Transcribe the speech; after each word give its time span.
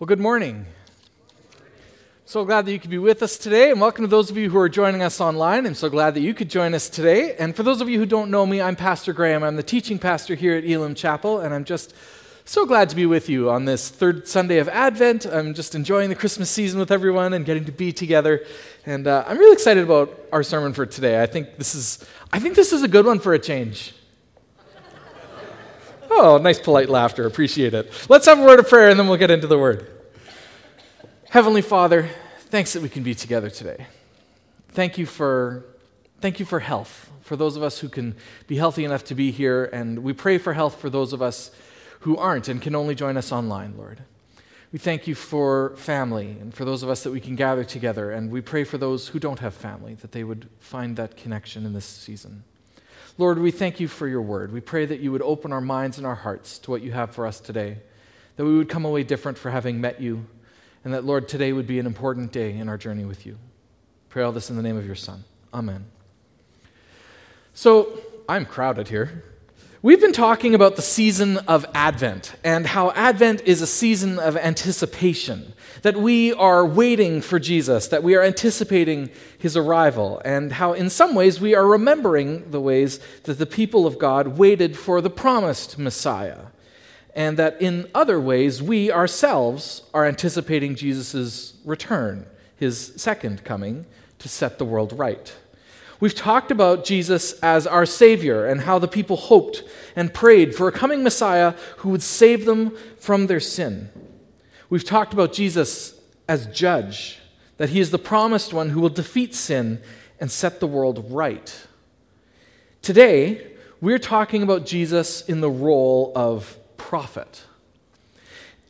Well, 0.00 0.06
good 0.06 0.18
morning. 0.18 0.64
So 2.24 2.42
glad 2.46 2.64
that 2.64 2.72
you 2.72 2.78
could 2.78 2.88
be 2.88 2.96
with 2.96 3.22
us 3.22 3.36
today, 3.36 3.70
and 3.70 3.78
welcome 3.78 4.02
to 4.02 4.08
those 4.08 4.30
of 4.30 4.38
you 4.38 4.48
who 4.48 4.56
are 4.56 4.66
joining 4.66 5.02
us 5.02 5.20
online. 5.20 5.66
I'm 5.66 5.74
so 5.74 5.90
glad 5.90 6.14
that 6.14 6.22
you 6.22 6.32
could 6.32 6.48
join 6.48 6.72
us 6.72 6.88
today. 6.88 7.36
And 7.36 7.54
for 7.54 7.64
those 7.64 7.82
of 7.82 7.90
you 7.90 7.98
who 7.98 8.06
don't 8.06 8.30
know 8.30 8.46
me, 8.46 8.62
I'm 8.62 8.76
Pastor 8.76 9.12
Graham. 9.12 9.42
I'm 9.42 9.56
the 9.56 9.62
teaching 9.62 9.98
pastor 9.98 10.34
here 10.36 10.56
at 10.56 10.64
Elam 10.64 10.94
Chapel, 10.94 11.40
and 11.40 11.52
I'm 11.52 11.66
just 11.66 11.92
so 12.46 12.64
glad 12.64 12.88
to 12.88 12.96
be 12.96 13.04
with 13.04 13.28
you 13.28 13.50
on 13.50 13.66
this 13.66 13.90
third 13.90 14.26
Sunday 14.26 14.56
of 14.56 14.70
Advent. 14.70 15.26
I'm 15.26 15.52
just 15.52 15.74
enjoying 15.74 16.08
the 16.08 16.16
Christmas 16.16 16.48
season 16.48 16.80
with 16.80 16.90
everyone 16.90 17.34
and 17.34 17.44
getting 17.44 17.66
to 17.66 17.72
be 17.72 17.92
together. 17.92 18.46
And 18.86 19.06
uh, 19.06 19.24
I'm 19.26 19.36
really 19.36 19.52
excited 19.52 19.84
about 19.84 20.18
our 20.32 20.42
sermon 20.42 20.72
for 20.72 20.86
today. 20.86 21.22
I 21.22 21.26
think 21.26 21.58
this 21.58 21.74
is, 21.74 22.02
I 22.32 22.38
think 22.38 22.54
this 22.54 22.72
is 22.72 22.82
a 22.82 22.88
good 22.88 23.04
one 23.04 23.18
for 23.18 23.34
a 23.34 23.38
change. 23.38 23.92
Oh, 26.10 26.38
nice 26.38 26.58
polite 26.58 26.88
laughter. 26.88 27.24
Appreciate 27.26 27.72
it. 27.72 27.90
Let's 28.08 28.26
have 28.26 28.40
a 28.40 28.42
word 28.42 28.58
of 28.58 28.68
prayer 28.68 28.90
and 28.90 28.98
then 28.98 29.06
we'll 29.06 29.16
get 29.16 29.30
into 29.30 29.46
the 29.46 29.58
word. 29.58 29.88
Heavenly 31.30 31.62
Father, 31.62 32.10
thanks 32.40 32.72
that 32.72 32.82
we 32.82 32.88
can 32.88 33.04
be 33.04 33.14
together 33.14 33.48
today. 33.48 33.86
Thank 34.70 34.98
you 34.98 35.06
for, 35.06 35.64
thank 36.20 36.40
you 36.40 36.44
for 36.44 36.58
health, 36.58 37.10
for 37.22 37.36
those 37.36 37.56
of 37.56 37.62
us 37.62 37.78
who 37.78 37.88
can 37.88 38.16
be 38.48 38.56
healthy 38.56 38.84
enough 38.84 39.04
to 39.04 39.14
be 39.14 39.30
here, 39.30 39.66
and 39.66 40.00
we 40.00 40.12
pray 40.12 40.38
for 40.38 40.52
health 40.52 40.80
for 40.80 40.90
those 40.90 41.12
of 41.12 41.22
us 41.22 41.52
who 42.00 42.16
aren't 42.16 42.48
and 42.48 42.60
can 42.60 42.74
only 42.74 42.96
join 42.96 43.16
us 43.16 43.30
online, 43.30 43.76
Lord. 43.76 44.02
We 44.72 44.78
thank 44.80 45.06
you 45.06 45.14
for 45.14 45.76
family 45.76 46.36
and 46.40 46.52
for 46.52 46.64
those 46.64 46.82
of 46.82 46.88
us 46.88 47.04
that 47.04 47.12
we 47.12 47.20
can 47.20 47.36
gather 47.36 47.62
together, 47.62 48.10
and 48.10 48.30
we 48.32 48.40
pray 48.40 48.64
for 48.64 48.78
those 48.78 49.08
who 49.08 49.20
don't 49.20 49.38
have 49.38 49.54
family 49.54 49.94
that 49.94 50.10
they 50.10 50.24
would 50.24 50.48
find 50.58 50.96
that 50.96 51.16
connection 51.16 51.64
in 51.64 51.72
this 51.72 51.84
season. 51.84 52.42
Lord, 53.18 53.38
we 53.38 53.50
thank 53.50 53.80
you 53.80 53.88
for 53.88 54.08
your 54.08 54.22
word. 54.22 54.52
We 54.52 54.60
pray 54.60 54.86
that 54.86 55.00
you 55.00 55.12
would 55.12 55.22
open 55.22 55.52
our 55.52 55.60
minds 55.60 55.98
and 55.98 56.06
our 56.06 56.14
hearts 56.14 56.58
to 56.60 56.70
what 56.70 56.82
you 56.82 56.92
have 56.92 57.14
for 57.14 57.26
us 57.26 57.40
today, 57.40 57.78
that 58.36 58.44
we 58.44 58.56
would 58.56 58.68
come 58.68 58.84
away 58.84 59.02
different 59.02 59.36
for 59.36 59.50
having 59.50 59.80
met 59.80 60.00
you 60.00 60.26
and 60.84 60.94
that, 60.94 61.04
Lord, 61.04 61.28
today 61.28 61.52
would 61.52 61.66
be 61.66 61.78
an 61.78 61.86
important 61.86 62.32
day 62.32 62.56
in 62.56 62.68
our 62.68 62.78
journey 62.78 63.04
with 63.04 63.26
you. 63.26 63.38
Pray 64.08 64.22
all 64.22 64.32
this 64.32 64.50
in 64.50 64.56
the 64.56 64.62
name 64.62 64.76
of 64.76 64.86
your 64.86 64.94
Son. 64.94 65.24
Amen. 65.52 65.84
So, 67.52 68.00
I'm 68.28 68.46
crowded 68.46 68.88
here. 68.88 69.24
We've 69.82 70.00
been 70.00 70.12
talking 70.12 70.54
about 70.54 70.76
the 70.76 70.82
season 70.82 71.38
of 71.38 71.64
Advent 71.74 72.34
and 72.44 72.66
how 72.66 72.90
Advent 72.90 73.40
is 73.46 73.62
a 73.62 73.66
season 73.66 74.18
of 74.18 74.36
anticipation, 74.36 75.54
that 75.80 75.96
we 75.96 76.34
are 76.34 76.66
waiting 76.66 77.22
for 77.22 77.38
Jesus, 77.38 77.88
that 77.88 78.02
we 78.02 78.14
are 78.14 78.22
anticipating 78.22 79.08
his 79.38 79.56
arrival, 79.56 80.20
and 80.22 80.52
how 80.52 80.74
in 80.74 80.90
some 80.90 81.14
ways 81.14 81.40
we 81.40 81.54
are 81.54 81.66
remembering 81.66 82.50
the 82.50 82.60
ways 82.60 83.00
that 83.22 83.38
the 83.38 83.46
people 83.46 83.86
of 83.86 83.98
God 83.98 84.36
waited 84.36 84.76
for 84.76 85.00
the 85.00 85.08
promised 85.08 85.78
Messiah 85.78 86.48
and 87.14 87.38
that 87.38 87.62
in 87.62 87.88
other 87.94 88.20
ways 88.20 88.62
we 88.62 88.92
ourselves 88.92 89.84
are 89.94 90.04
anticipating 90.04 90.74
Jesus' 90.74 91.54
return, 91.64 92.26
his 92.54 92.92
second 92.96 93.44
coming, 93.44 93.86
to 94.18 94.28
set 94.28 94.58
the 94.58 94.66
world 94.66 94.92
right. 94.98 95.34
We've 96.00 96.14
talked 96.14 96.50
about 96.50 96.84
Jesus 96.84 97.34
as 97.40 97.66
our 97.66 97.84
Savior 97.84 98.46
and 98.46 98.62
how 98.62 98.78
the 98.78 98.88
people 98.88 99.16
hoped 99.16 99.62
and 99.94 100.12
prayed 100.12 100.54
for 100.54 100.66
a 100.66 100.72
coming 100.72 101.02
Messiah 101.02 101.54
who 101.78 101.90
would 101.90 102.02
save 102.02 102.46
them 102.46 102.74
from 102.98 103.26
their 103.26 103.40
sin. 103.40 103.90
We've 104.70 104.84
talked 104.84 105.12
about 105.12 105.34
Jesus 105.34 106.00
as 106.26 106.46
Judge, 106.46 107.18
that 107.58 107.68
He 107.68 107.80
is 107.80 107.90
the 107.90 107.98
promised 107.98 108.54
one 108.54 108.70
who 108.70 108.80
will 108.80 108.88
defeat 108.88 109.34
sin 109.34 109.82
and 110.18 110.30
set 110.30 110.58
the 110.58 110.66
world 110.66 111.04
right. 111.10 111.66
Today, 112.80 113.48
we're 113.82 113.98
talking 113.98 114.42
about 114.42 114.64
Jesus 114.64 115.20
in 115.22 115.42
the 115.42 115.50
role 115.50 116.12
of 116.16 116.56
prophet. 116.78 117.44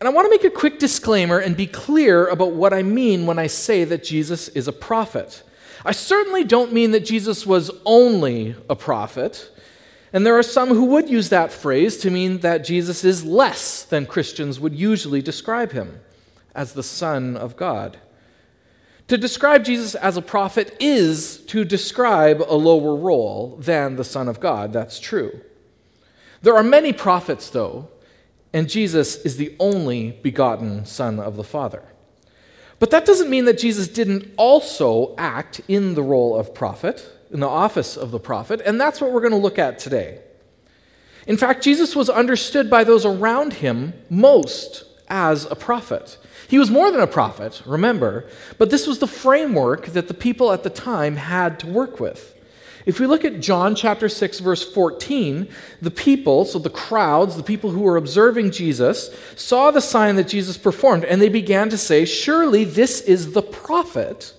And 0.01 0.09
I 0.09 0.13
want 0.13 0.27
to 0.27 0.31
make 0.31 0.45
a 0.45 0.51
quick 0.51 0.79
disclaimer 0.81 1.39
and 1.39 1.57
be 1.57 1.67
clear 1.67 2.27
about 2.27 2.53
what 2.53 2.73
I 2.73 2.83
mean 2.83 3.27
when 3.27 3.39
I 3.39 3.47
say 3.47 3.85
that 3.85 4.03
Jesus 4.03 4.49
is 4.49 4.67
a 4.67 4.73
prophet. 4.73 5.45
I 5.85 5.93
certainly 5.93 6.45
don't 6.45 6.73
mean 6.73 6.91
that 6.91 7.05
Jesus 7.05 7.47
was 7.47 7.71
only 7.85 8.55
a 8.69 8.77
prophet. 8.77 9.51
And 10.13 10.27
there 10.27 10.37
are 10.37 10.43
some 10.43 10.71
who 10.71 10.87
would 10.87 11.09
use 11.09 11.29
that 11.29 11.53
phrase 11.53 11.97
to 11.99 12.11
mean 12.11 12.39
that 12.39 12.65
Jesus 12.65 13.05
is 13.05 13.25
less 13.25 13.83
than 13.83 14.07
Christians 14.07 14.59
would 14.59 14.75
usually 14.75 15.23
describe 15.23 15.73
him 15.73 16.01
as 16.55 16.73
the 16.73 16.83
Son 16.83 17.37
of 17.37 17.57
God. 17.57 17.99
To 19.09 19.17
describe 19.17 19.65
Jesus 19.65 19.95
as 19.95 20.17
a 20.17 20.23
prophet 20.23 20.77
is 20.79 21.39
to 21.47 21.65
describe 21.65 22.43
a 22.43 22.55
lower 22.55 22.95
role 22.95 23.57
than 23.57 23.97
the 23.97 24.05
Son 24.05 24.29
of 24.29 24.41
God. 24.41 24.73
That's 24.73 25.01
true. 25.01 25.41
There 26.43 26.57
are 26.57 26.63
many 26.63 26.93
prophets, 26.93 27.51
though, 27.51 27.89
and 28.53 28.69
Jesus 28.69 29.17
is 29.17 29.37
the 29.37 29.55
only 29.59 30.13
begotten 30.23 30.85
Son 30.87 31.19
of 31.19 31.37
the 31.37 31.45
Father. 31.45 31.83
But 32.81 32.91
that 32.91 33.05
doesn't 33.05 33.31
mean 33.31 33.45
that 33.45 33.59
Jesus 33.59 33.87
didn't 33.87 34.33
also 34.37 35.15
act 35.17 35.61
in 35.69 35.95
the 35.95 36.03
role 36.03 36.35
of 36.35 36.55
prophet, 36.55 37.07
in 37.31 37.39
the 37.39 37.49
office 37.49 37.97
of 37.97 38.11
the 38.11 38.19
prophet, 38.19 38.61
and 38.65 38.81
that's 38.81 39.01
what 39.01 39.13
we're 39.13 39.21
going 39.21 39.33
to 39.33 39.37
look 39.37 39.59
at 39.59 39.79
today. 39.79 40.19
In 41.27 41.37
fact, 41.37 41.63
Jesus 41.63 41.95
was 41.95 42.09
understood 42.09 42.71
by 42.71 42.83
those 42.83 43.05
around 43.05 43.53
him 43.53 43.93
most 44.09 44.85
as 45.09 45.45
a 45.45 45.55
prophet. 45.55 46.17
He 46.49 46.59
was 46.59 46.71
more 46.71 46.91
than 46.91 47.03
a 47.03 47.07
prophet, 47.07 47.63
remember, 47.67 48.29
but 48.57 48.71
this 48.71 48.87
was 48.87 48.99
the 48.99 49.07
framework 49.07 49.89
that 49.89 50.09
the 50.09 50.15
people 50.15 50.51
at 50.51 50.63
the 50.63 50.71
time 50.71 51.17
had 51.17 51.61
to 51.61 51.67
work 51.67 52.01
with. 52.01 52.35
If 52.87 52.99
we 52.99 53.07
look 53.07 53.25
at 53.25 53.41
John 53.41 53.75
chapter 53.75 54.09
6 54.09 54.41
verse 54.41 54.63
14, 54.73 55.49
the 55.83 55.91
people, 55.91 56.45
so 56.45 56.59
the 56.59 56.71
crowds, 56.71 57.37
the 57.37 57.43
people 57.43 57.71
who 57.71 57.81
were 57.81 57.97
observing 57.97 58.53
Jesus, 58.53 59.11
saw 59.37 59.71
the 59.71 59.81
sign 59.81 60.17
that 60.17 60.29
Jesus 60.29 60.57
performed 60.57 61.05
and 61.05 61.21
they 61.21 61.29
began 61.29 61.69
to 61.71 61.79
say, 61.79 62.05
"Surely 62.05 62.65
this 62.65 63.01
is 63.01 63.33
the 63.33 63.43
prophet 63.43 64.33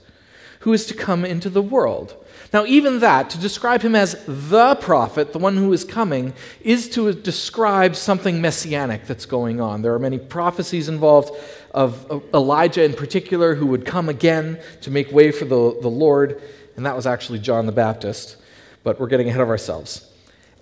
who 0.60 0.74
is 0.74 0.86
to 0.88 0.94
come 0.94 1.26
into 1.26 1.50
the 1.50 1.62
world." 1.62 2.16
Now, 2.54 2.66
even 2.66 3.00
that, 3.00 3.30
to 3.30 3.38
describe 3.38 3.82
him 3.82 3.96
as 3.96 4.18
the 4.28 4.76
prophet, 4.76 5.32
the 5.32 5.40
one 5.40 5.56
who 5.56 5.72
is 5.72 5.86
coming, 5.86 6.34
is 6.62 6.90
to 6.90 7.14
describe 7.14 7.96
something 7.96 8.42
messianic 8.42 9.08
that's 9.08 9.26
going 9.26 9.62
on. 9.62 9.82
There 9.82 9.94
are 9.94 10.00
many 10.00 10.18
prophecies 10.18 10.90
involved 10.90 11.34
of 11.72 12.24
Elijah 12.34 12.84
in 12.84 12.94
particular, 12.94 13.56
who 13.56 13.66
would 13.68 13.86
come 13.86 14.10
again 14.10 14.60
to 14.82 14.92
make 14.92 15.12
way 15.12 15.32
for 15.32 15.46
the, 15.46 15.78
the 15.82 15.90
Lord 15.90 16.42
and 16.76 16.86
that 16.86 16.96
was 16.96 17.06
actually 17.06 17.40
John 17.40 17.66
the 17.66 17.72
Baptist, 17.72 18.38
but 18.84 19.00
we're 19.00 19.08
getting 19.08 19.30
ahead 19.30 19.42
of 19.42 19.50
ourselves. 19.50 20.08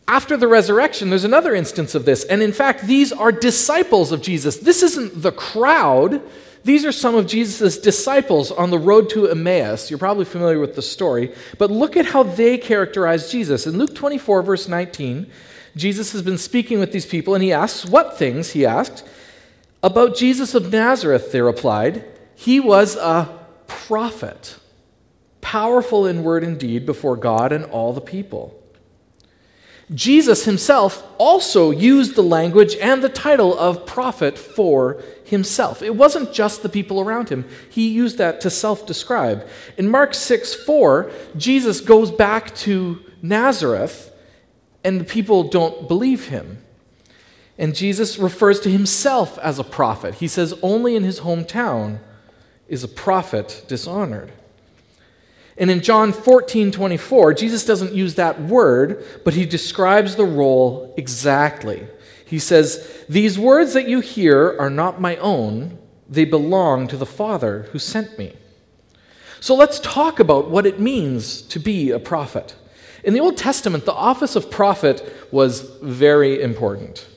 After 0.08 0.36
the 0.36 0.48
resurrection, 0.48 1.09
there's 1.09 1.24
another 1.24 1.53
instance 1.53 1.94
of 1.94 2.06
this, 2.06 2.24
and 2.25 2.42
in 2.42 2.52
fact, 2.52 2.88
these 2.88 3.12
are 3.12 3.31
disciples 3.31 4.12
of 4.12 4.22
Jesus. 4.22 4.58
This 4.58 4.81
isn't 4.81 5.22
the 5.22 5.31
crowd. 5.31 6.22
These 6.64 6.84
are 6.84 6.92
some 6.92 7.16
of 7.16 7.28
Jesus' 7.28 7.78
disciples 7.78 8.52
on 8.52 8.72
the 8.72 8.80
road 8.80 9.09
to 9.12 9.30
Emmaus. 9.30 9.90
You're 9.90 10.00
probably 10.00 10.25
familiar 10.25 10.59
with 10.59 10.75
the 10.75 10.81
story, 10.81 11.34
but 11.58 11.72
look 11.72 11.96
at 11.96 12.08
how 12.08 12.24
they 12.24 12.58
characterize 12.58 13.31
Jesus. 13.31 13.68
In 13.68 13.78
Luke 13.78 13.96
24, 13.96 14.42
verse 14.42 14.68
19, 14.68 15.30
Jesus 15.75 16.12
has 16.12 16.24
been 16.24 16.40
speaking 16.40 16.80
with 16.80 16.92
these 16.92 17.06
people, 17.06 17.36
and 17.36 17.44
he 17.44 17.53
asks, 17.53 17.86
What 17.86 18.18
things? 18.18 18.52
He 18.52 18.66
asked. 18.66 19.06
About 19.82 20.16
Jesus 20.16 20.54
of 20.56 20.72
Nazareth, 20.72 21.32
they 21.32 21.42
replied. 21.42 22.06
He 22.36 22.60
was 22.60 22.96
a 22.96 23.30
prophet 23.68 24.60
powerful 25.42 26.06
in 26.06 26.24
word 26.24 26.44
and 26.44 26.60
deed 26.60 26.86
before 26.86 27.16
God 27.16 27.52
and 27.52 27.66
all 27.66 27.94
the 27.94 28.02
people. 28.02 28.56
Jesus 29.92 30.46
himself 30.46 31.04
also 31.18 31.72
used 31.72 32.14
the 32.14 32.22
language 32.22 32.76
and 32.76 33.04
the 33.04 33.10
title 33.10 33.58
of 33.58 33.88
prophet 33.88 34.38
for 34.38 35.02
himself. 35.24 35.82
It 35.82 35.96
wasn't 35.96 36.32
just 36.34 36.62
the 36.62 36.70
people 36.70 37.02
around 37.02 37.30
him. 37.30 37.46
He 37.72 37.90
used 37.90 38.20
that 38.20 38.40
to 38.42 38.52
self 38.52 38.86
describe. 38.86 39.48
In 39.78 39.90
Mark 39.90 40.14
6 40.14 40.54
4, 40.54 41.12
Jesus 41.36 41.82
goes 41.82 42.12
back 42.12 42.54
to 42.58 43.00
Nazareth, 43.24 44.14
and 44.84 45.02
the 45.02 45.06
people 45.06 45.44
don't 45.44 45.88
believe 45.88 46.28
him. 46.28 46.64
And 47.59 47.75
Jesus 47.75 48.18
refers 48.18 48.62
to 48.62 48.72
himself 48.72 49.38
as 49.40 49.59
a 49.59 49.66
prophet. 49.66 50.16
He 50.16 50.30
says, 50.30 50.53
Only 50.64 50.96
in 50.96 51.03
his 51.03 51.20
hometown 51.20 52.00
is 52.69 52.86
a 52.86 52.88
prophet 52.88 53.66
dishonored. 53.68 54.31
And 55.57 55.69
in 55.69 55.81
John 55.81 56.13
14, 56.13 56.72
24, 56.72 57.34
Jesus 57.34 57.66
doesn't 57.66 57.94
use 57.94 58.16
that 58.16 58.42
word, 58.42 59.04
but 59.25 59.34
he 59.34 59.45
describes 59.45 60.16
the 60.16 60.24
role 60.24 60.94
exactly. 60.95 61.86
He 62.25 62.39
says, 62.39 63.04
These 63.10 63.38
words 63.38 63.74
that 63.74 63.89
you 63.89 64.00
hear 64.00 64.56
are 64.57 64.69
not 64.69 65.01
my 65.01 65.18
own, 65.18 65.78
they 66.07 66.24
belong 66.24 66.88
to 66.88 66.98
the 66.98 67.06
Father 67.06 67.63
who 67.74 67.78
sent 67.78 68.18
me. 68.18 68.38
So 69.42 69.54
let's 69.54 69.81
talk 69.81 70.22
about 70.22 70.50
what 70.50 70.66
it 70.66 70.80
means 70.80 71.42
to 71.42 71.60
be 71.60 71.92
a 71.92 72.00
prophet. 72.00 72.56
In 73.04 73.13
the 73.13 73.19
Old 73.19 73.36
Testament, 73.36 73.84
the 73.84 73.94
office 73.94 74.38
of 74.38 74.50
prophet 74.50 75.13
was 75.30 75.62
very 75.81 76.42
important. 76.42 77.09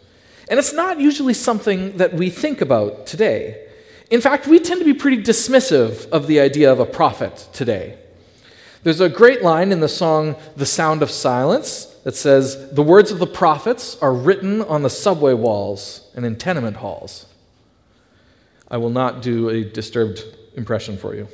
And 0.53 0.59
it's 0.59 0.75
not 0.75 1.01
usually 1.01 1.33
something 1.33 1.97
that 1.97 2.13
we 2.13 2.29
think 2.29 2.61
about 2.61 3.07
today. 3.07 3.67
In 4.11 4.21
fact, 4.21 4.47
we 4.47 4.61
tend 4.61 4.81
to 4.81 4.85
be 4.85 4.93
pretty 4.93 5.17
dismissive 5.17 6.07
of 6.11 6.27
the 6.27 6.41
idea 6.41 6.71
of 6.71 6.79
a 6.79 6.85
prophet 6.85 7.49
today. 7.55 7.97
There's 8.83 9.01
a 9.01 9.09
great 9.09 9.41
line 9.41 9.73
in 9.73 9.81
the 9.81 9.89
song 9.89 10.37
The 10.55 10.67
Sound 10.67 11.01
of 11.01 11.11
Silence 11.11 11.87
that 12.05 12.15
says, 12.17 12.71
The 12.71 12.83
words 12.83 13.11
of 13.11 13.19
the 13.19 13.27
prophets 13.27 13.97
are 14.03 14.13
written 14.13 14.61
on 14.61 14.83
the 14.83 14.91
subway 14.91 15.33
walls 15.33 16.11
and 16.15 16.27
in 16.27 16.37
tenement 16.37 16.77
halls. 16.77 17.25
I 18.69 18.77
will 18.77 18.91
not 18.91 19.23
do 19.23 19.49
a 19.49 19.65
disturbed 19.65 20.23
impression 20.55 20.99
for 20.99 21.15
you. 21.15 21.29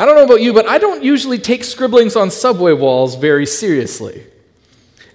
I 0.00 0.06
don't 0.06 0.16
know 0.16 0.24
about 0.24 0.42
you, 0.42 0.52
but 0.52 0.66
I 0.66 0.78
don't 0.78 1.04
usually 1.04 1.38
take 1.38 1.62
scribblings 1.62 2.16
on 2.16 2.32
subway 2.32 2.72
walls 2.72 3.14
very 3.14 3.46
seriously. 3.46 4.26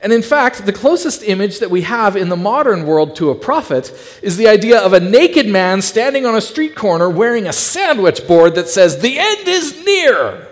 And 0.04 0.12
in 0.12 0.22
fact, 0.22 0.66
the 0.66 0.74
closest 0.74 1.24
image 1.24 1.60
that 1.60 1.72
we 1.72 1.84
have 1.84 2.18
in 2.18 2.28
the 2.28 2.36
modern 2.36 2.86
world 2.86 3.16
to 3.16 3.30
a 3.30 3.36
prophet 3.36 3.90
is 4.22 4.36
the 4.36 4.50
idea 4.50 4.78
of 4.78 4.92
a 4.92 5.00
naked 5.00 5.48
man 5.48 5.82
standing 5.82 6.26
on 6.26 6.36
a 6.36 6.42
street 6.42 6.76
corner 6.76 7.10
wearing 7.10 7.48
a 7.48 7.54
sandwich 7.54 8.28
board 8.28 8.56
that 8.56 8.68
says, 8.68 9.00
The 9.00 9.18
end 9.18 9.48
is 9.48 9.86
near. 9.86 10.50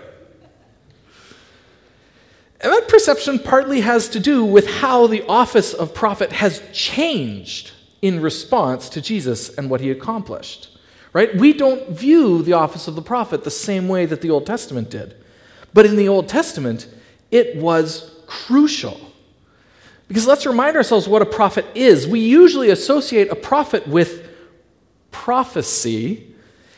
And 2.62 2.72
that 2.72 2.88
perception 2.88 3.40
partly 3.40 3.82
has 3.82 4.08
to 4.10 4.20
do 4.20 4.42
with 4.42 4.66
how 4.66 5.06
the 5.06 5.22
office 5.26 5.74
of 5.74 5.92
prophet 5.92 6.32
has 6.32 6.62
changed 6.72 7.72
in 8.00 8.22
response 8.22 8.88
to 8.88 9.02
Jesus 9.02 9.54
and 9.58 9.68
what 9.68 9.82
he 9.82 9.90
accomplished. 9.90 10.70
Right? 11.12 11.36
We 11.36 11.52
don't 11.52 11.90
view 11.90 12.42
the 12.42 12.54
office 12.54 12.88
of 12.88 12.94
the 12.94 13.02
prophet 13.02 13.44
the 13.44 13.50
same 13.50 13.86
way 13.86 14.06
that 14.06 14.22
the 14.22 14.30
Old 14.30 14.46
Testament 14.46 14.88
did. 14.88 15.14
But 15.74 15.84
in 15.84 15.96
the 15.96 16.08
Old 16.08 16.26
Testament, 16.26 16.88
it 17.30 17.56
was 17.56 18.14
crucial. 18.26 19.11
Because 20.12 20.26
let's 20.26 20.44
remind 20.44 20.76
ourselves 20.76 21.08
what 21.08 21.22
a 21.22 21.26
prophet 21.26 21.64
is. 21.74 22.06
We 22.06 22.20
usually 22.20 22.68
associate 22.68 23.30
a 23.30 23.34
prophet 23.34 23.88
with 23.88 24.28
prophecy, 25.10 26.34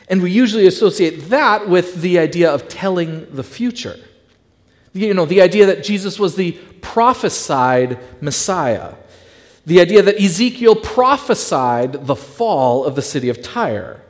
and 0.09 0.23
we 0.23 0.31
usually 0.31 0.69
associate 0.69 1.31
that 1.31 1.69
with 1.69 2.01
the 2.01 2.21
idea 2.21 2.49
of 2.49 2.69
telling 2.69 3.27
the 3.35 3.43
future. 3.43 3.99
You 4.93 5.15
know, 5.15 5.25
the 5.27 5.41
idea 5.41 5.67
that 5.67 5.83
Jesus 5.83 6.17
was 6.17 6.37
the 6.37 6.53
prophesied 6.81 7.99
Messiah. 8.23 8.95
The 9.67 9.81
idea 9.81 10.03
that 10.03 10.23
Ezekiel 10.23 10.77
prophesied 10.77 12.07
the 12.07 12.15
fall 12.15 12.85
of 12.85 12.95
the 12.95 13.03
city 13.03 13.29
of 13.29 13.43
Tyre. 13.43 14.01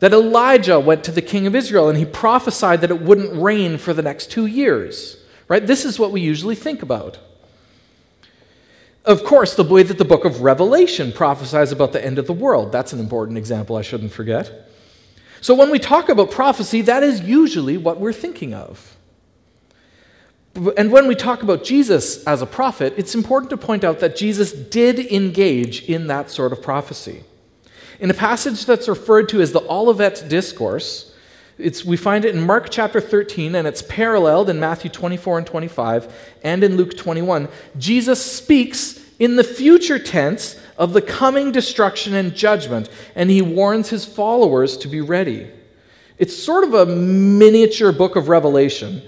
That 0.00 0.12
Elijah 0.12 0.78
went 0.78 1.04
to 1.04 1.10
the 1.10 1.22
king 1.22 1.46
of 1.46 1.54
Israel 1.54 1.88
and 1.88 1.96
he 1.96 2.04
prophesied 2.04 2.82
that 2.82 2.90
it 2.90 3.00
wouldn't 3.00 3.40
rain 3.40 3.78
for 3.78 3.94
the 3.94 4.02
next 4.02 4.30
two 4.30 4.44
years. 4.44 5.16
Right? 5.48 5.66
This 5.66 5.86
is 5.86 5.98
what 5.98 6.12
we 6.12 6.20
usually 6.20 6.54
think 6.54 6.82
about. 6.82 7.18
Of 9.04 9.24
course, 9.24 9.54
the 9.54 9.64
way 9.64 9.82
that 9.82 9.98
the 9.98 10.04
book 10.04 10.24
of 10.24 10.42
Revelation 10.42 11.10
prophesies 11.12 11.72
about 11.72 11.92
the 11.92 12.04
end 12.04 12.18
of 12.18 12.26
the 12.26 12.32
world. 12.32 12.70
That's 12.70 12.92
an 12.92 13.00
important 13.00 13.36
example 13.36 13.76
I 13.76 13.82
shouldn't 13.82 14.12
forget. 14.12 14.70
So 15.40 15.54
when 15.54 15.70
we 15.70 15.80
talk 15.80 16.08
about 16.08 16.30
prophecy, 16.30 16.82
that 16.82 17.02
is 17.02 17.20
usually 17.20 17.76
what 17.76 17.98
we're 17.98 18.12
thinking 18.12 18.54
of. 18.54 18.96
And 20.76 20.92
when 20.92 21.08
we 21.08 21.16
talk 21.16 21.42
about 21.42 21.64
Jesus 21.64 22.22
as 22.24 22.42
a 22.42 22.46
prophet, 22.46 22.94
it's 22.96 23.14
important 23.14 23.50
to 23.50 23.56
point 23.56 23.82
out 23.82 23.98
that 24.00 24.14
Jesus 24.14 24.52
did 24.52 25.00
engage 25.00 25.82
in 25.88 26.06
that 26.06 26.30
sort 26.30 26.52
of 26.52 26.62
prophecy. 26.62 27.24
In 27.98 28.10
a 28.10 28.14
passage 28.14 28.66
that's 28.66 28.88
referred 28.88 29.28
to 29.30 29.40
as 29.40 29.52
the 29.52 29.62
Olivet 29.68 30.26
Discourse, 30.28 31.11
we 31.84 31.96
find 31.96 32.24
it 32.24 32.34
in 32.34 32.40
Mark 32.40 32.68
chapter 32.70 33.00
13, 33.00 33.54
and 33.54 33.66
it's 33.66 33.82
paralleled 33.82 34.48
in 34.50 34.58
Matthew 34.58 34.90
24 34.90 35.38
and 35.38 35.46
25 35.46 36.32
and 36.42 36.64
in 36.64 36.76
Luke 36.76 36.96
21. 36.96 37.48
Jesus 37.78 38.24
speaks 38.24 39.00
in 39.18 39.36
the 39.36 39.44
future 39.44 39.98
tense 39.98 40.58
of 40.76 40.92
the 40.92 41.02
coming 41.02 41.52
destruction 41.52 42.14
and 42.14 42.34
judgment, 42.34 42.88
and 43.14 43.30
he 43.30 43.40
warns 43.40 43.90
his 43.90 44.04
followers 44.04 44.76
to 44.78 44.88
be 44.88 45.00
ready. 45.00 45.48
It's 46.18 46.36
sort 46.36 46.64
of 46.64 46.74
a 46.74 46.86
miniature 46.86 47.92
book 47.92 48.16
of 48.16 48.28
Revelation. 48.28 49.02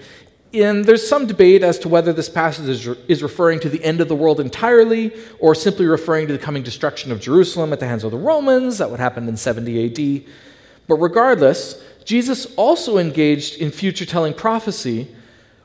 And 0.53 0.85
there's 0.85 1.07
some 1.07 1.27
debate 1.27 1.65
as 1.65 1.81
to 1.81 1.89
whether 1.89 2.13
this 2.13 2.29
passage 2.29 2.87
is 3.09 3.23
referring 3.23 3.59
to 3.61 3.69
the 3.69 3.83
end 3.83 4.01
of 4.01 4.07
the 4.07 4.15
world 4.15 4.39
entirely 4.39 5.13
or 5.41 5.55
simply 5.55 5.87
referring 5.87 6.29
to 6.29 6.33
the 6.33 6.39
coming 6.39 6.63
destruction 6.63 7.11
of 7.11 7.21
Jerusalem 7.21 7.73
at 7.73 7.81
the 7.81 7.89
hands 7.89 8.05
of 8.05 8.13
the 8.13 8.19
Romans. 8.19 8.79
That 8.79 8.91
would 8.91 9.01
happen 9.01 9.29
in 9.29 9.37
70 9.37 10.23
AD. 10.23 10.33
But 10.87 10.97
regardless, 10.97 11.83
Jesus 12.05 12.47
also 12.57 12.99
engaged 12.99 13.57
in 13.57 13.71
future 13.71 14.05
telling 14.05 14.35
prophecy 14.35 15.09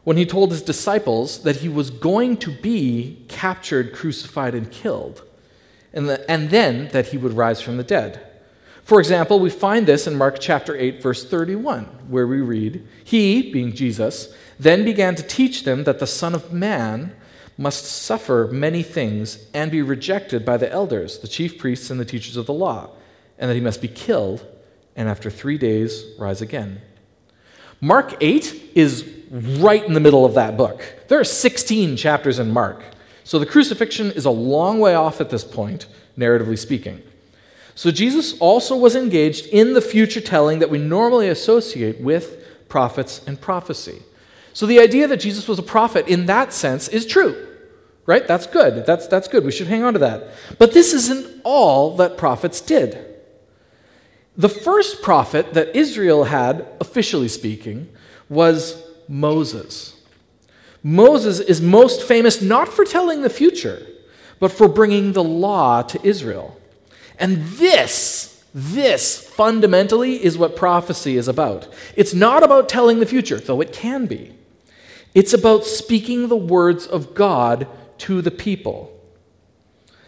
when 0.03 0.17
he 0.17 0.25
told 0.25 0.51
his 0.51 0.61
disciples 0.61 1.43
that 1.43 1.57
he 1.57 1.69
was 1.69 1.89
going 1.89 2.37
to 2.37 2.51
be 2.51 3.23
captured, 3.27 3.93
crucified, 3.93 4.55
and 4.55 4.71
killed, 4.71 5.23
and, 5.93 6.07
the, 6.07 6.29
and 6.31 6.49
then 6.49 6.87
that 6.89 7.07
he 7.07 7.17
would 7.17 7.33
rise 7.33 7.61
from 7.61 7.77
the 7.77 7.83
dead. 7.83 8.25
For 8.83 8.99
example, 8.99 9.39
we 9.39 9.51
find 9.51 9.85
this 9.85 10.07
in 10.07 10.15
Mark 10.15 10.39
chapter 10.39 10.75
8, 10.75 11.01
verse 11.01 11.23
31, 11.23 11.85
where 12.07 12.25
we 12.25 12.41
read, 12.41 12.87
He, 13.03 13.51
being 13.51 13.73
Jesus, 13.73 14.33
then 14.57 14.83
began 14.83 15.15
to 15.15 15.23
teach 15.23 15.63
them 15.63 15.83
that 15.83 15.99
the 15.99 16.07
Son 16.07 16.33
of 16.33 16.51
Man 16.51 17.15
must 17.57 17.85
suffer 17.85 18.49
many 18.51 18.81
things 18.81 19.45
and 19.53 19.69
be 19.69 19.81
rejected 19.81 20.45
by 20.45 20.57
the 20.57 20.71
elders, 20.71 21.19
the 21.19 21.27
chief 21.27 21.59
priests, 21.59 21.89
and 21.91 21.99
the 21.99 22.05
teachers 22.05 22.37
of 22.37 22.45
the 22.45 22.53
law, 22.53 22.89
and 23.37 23.49
that 23.49 23.55
he 23.55 23.61
must 23.61 23.81
be 23.81 23.87
killed 23.87 24.45
and 24.99 25.07
after 25.07 25.29
three 25.29 25.57
days 25.57 26.05
rise 26.19 26.41
again. 26.41 26.81
Mark 27.79 28.17
8 28.19 28.73
is 28.75 29.09
right 29.31 29.83
in 29.83 29.93
the 29.93 30.01
middle 30.01 30.25
of 30.25 30.33
that 30.33 30.57
book. 30.57 30.83
There 31.07 31.17
are 31.17 31.23
16 31.23 31.95
chapters 31.95 32.37
in 32.37 32.51
Mark. 32.51 32.83
So 33.23 33.39
the 33.39 33.45
crucifixion 33.45 34.11
is 34.11 34.25
a 34.25 34.29
long 34.29 34.79
way 34.79 34.95
off 34.95 35.21
at 35.21 35.29
this 35.29 35.45
point, 35.45 35.85
narratively 36.17 36.59
speaking. 36.59 37.01
So 37.75 37.91
Jesus 37.91 38.37
also 38.39 38.75
was 38.75 38.93
engaged 38.93 39.45
in 39.47 39.73
the 39.73 39.81
future 39.81 40.19
telling 40.19 40.59
that 40.59 40.69
we 40.69 40.79
normally 40.79 41.29
associate 41.29 42.01
with 42.01 42.67
prophets 42.67 43.21
and 43.25 43.39
prophecy. 43.39 44.03
So 44.51 44.65
the 44.65 44.81
idea 44.81 45.07
that 45.07 45.21
Jesus 45.21 45.47
was 45.47 45.59
a 45.59 45.63
prophet 45.63 46.09
in 46.09 46.25
that 46.25 46.51
sense 46.51 46.89
is 46.89 47.05
true. 47.05 47.47
Right? 48.05 48.27
That's 48.27 48.47
good. 48.47 48.85
That's, 48.85 49.07
that's 49.07 49.29
good. 49.29 49.45
We 49.45 49.51
should 49.53 49.67
hang 49.67 49.83
on 49.83 49.93
to 49.93 49.99
that. 49.99 50.31
But 50.57 50.73
this 50.73 50.93
isn't 50.93 51.41
all 51.45 51.95
that 51.97 52.17
prophets 52.17 52.59
did. 52.59 53.08
The 54.39 54.47
first 54.47 55.01
prophet 55.01 55.53
that 55.53 55.75
Israel 55.75 56.23
had, 56.23 56.65
officially 56.79 57.27
speaking, 57.27 57.89
was 58.29 58.81
Moses. 59.09 60.01
Moses 60.81 61.41
is 61.41 61.59
most 61.59 62.01
famous 62.01 62.41
not 62.41 62.69
for 62.69 62.85
telling 62.85 63.21
the 63.21 63.29
future, 63.29 63.85
but 64.39 64.53
for 64.53 64.69
bringing 64.69 65.11
the 65.11 65.23
law 65.25 65.81
to 65.81 65.99
Israel. 66.07 66.57
And 67.19 67.43
this, 67.47 68.41
this 68.53 69.27
fundamentally 69.27 70.23
is 70.23 70.37
what 70.37 70.55
prophecy 70.55 71.17
is 71.17 71.27
about. 71.27 71.67
It's 71.97 72.13
not 72.13 72.41
about 72.41 72.69
telling 72.69 73.01
the 73.01 73.05
future, 73.05 73.39
though 73.41 73.59
it 73.59 73.73
can 73.73 74.05
be. 74.05 74.33
It's 75.13 75.33
about 75.33 75.65
speaking 75.65 76.29
the 76.29 76.37
words 76.37 76.87
of 76.87 77.13
God 77.13 77.67
to 77.97 78.21
the 78.21 78.31
people. 78.31 78.97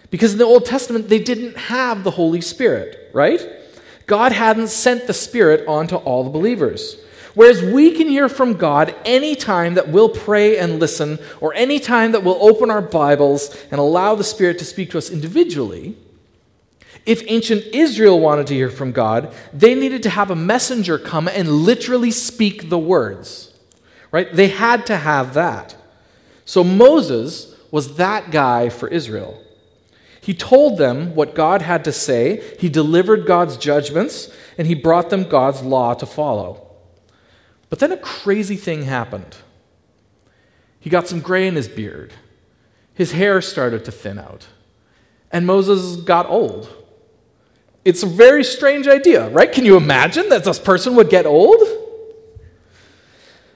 Because 0.09 0.31
in 0.31 0.39
the 0.39 0.45
Old 0.45 0.65
Testament, 0.65 1.09
they 1.09 1.19
didn't 1.19 1.57
have 1.57 2.05
the 2.05 2.11
Holy 2.11 2.39
Spirit, 2.39 3.11
right? 3.13 3.45
God 4.11 4.33
hadn't 4.33 4.67
sent 4.67 5.07
the 5.07 5.13
Spirit 5.13 5.65
onto 5.67 5.95
all 5.95 6.23
the 6.25 6.29
believers. 6.29 6.97
Whereas 7.33 7.63
we 7.63 7.91
can 7.91 8.09
hear 8.09 8.27
from 8.27 8.55
God 8.55 8.93
any 9.05 9.35
time 9.35 9.75
that 9.75 9.87
we'll 9.87 10.09
pray 10.09 10.57
and 10.57 10.79
listen, 10.79 11.17
or 11.39 11.53
any 11.53 11.79
time 11.79 12.11
that 12.11 12.23
we'll 12.23 12.43
open 12.43 12.69
our 12.69 12.81
Bibles 12.81 13.55
and 13.71 13.79
allow 13.79 14.15
the 14.15 14.23
Spirit 14.23 14.59
to 14.59 14.65
speak 14.65 14.91
to 14.91 14.97
us 14.97 15.09
individually. 15.09 15.95
If 17.05 17.23
ancient 17.27 17.63
Israel 17.73 18.19
wanted 18.19 18.47
to 18.47 18.53
hear 18.53 18.69
from 18.69 18.91
God, 18.91 19.33
they 19.53 19.73
needed 19.73 20.03
to 20.03 20.09
have 20.09 20.29
a 20.29 20.35
messenger 20.35 20.99
come 20.99 21.29
and 21.29 21.49
literally 21.49 22.11
speak 22.11 22.69
the 22.69 22.77
words 22.77 23.51
right? 24.11 24.33
They 24.33 24.49
had 24.49 24.85
to 24.87 24.97
have 24.97 25.33
that. 25.33 25.75
So 26.45 26.63
Moses 26.63 27.55
was 27.71 27.95
that 27.95 28.31
guy 28.31 28.69
for 28.69 28.87
Israel. 28.89 29.41
He 30.21 30.35
told 30.35 30.77
them 30.77 31.15
what 31.15 31.33
God 31.33 31.63
had 31.63 31.83
to 31.83 31.91
say, 31.91 32.55
he 32.59 32.69
delivered 32.69 33.25
God's 33.25 33.57
judgments, 33.57 34.31
and 34.55 34.67
he 34.67 34.75
brought 34.75 35.09
them 35.09 35.27
God's 35.27 35.63
law 35.63 35.95
to 35.95 36.05
follow. 36.05 36.67
But 37.69 37.79
then 37.79 37.91
a 37.91 37.97
crazy 37.97 38.55
thing 38.55 38.83
happened. 38.83 39.37
He 40.79 40.91
got 40.91 41.07
some 41.07 41.21
gray 41.21 41.47
in 41.47 41.55
his 41.55 41.67
beard, 41.67 42.13
his 42.93 43.13
hair 43.13 43.41
started 43.41 43.83
to 43.85 43.91
thin 43.91 44.19
out, 44.19 44.47
and 45.31 45.47
Moses 45.47 45.97
got 46.03 46.27
old. 46.29 46.71
It's 47.83 48.03
a 48.03 48.07
very 48.07 48.43
strange 48.43 48.87
idea, 48.87 49.27
right? 49.29 49.51
Can 49.51 49.65
you 49.65 49.75
imagine 49.75 50.29
that 50.29 50.43
this 50.43 50.59
person 50.59 50.95
would 50.95 51.09
get 51.09 51.25
old? 51.25 51.61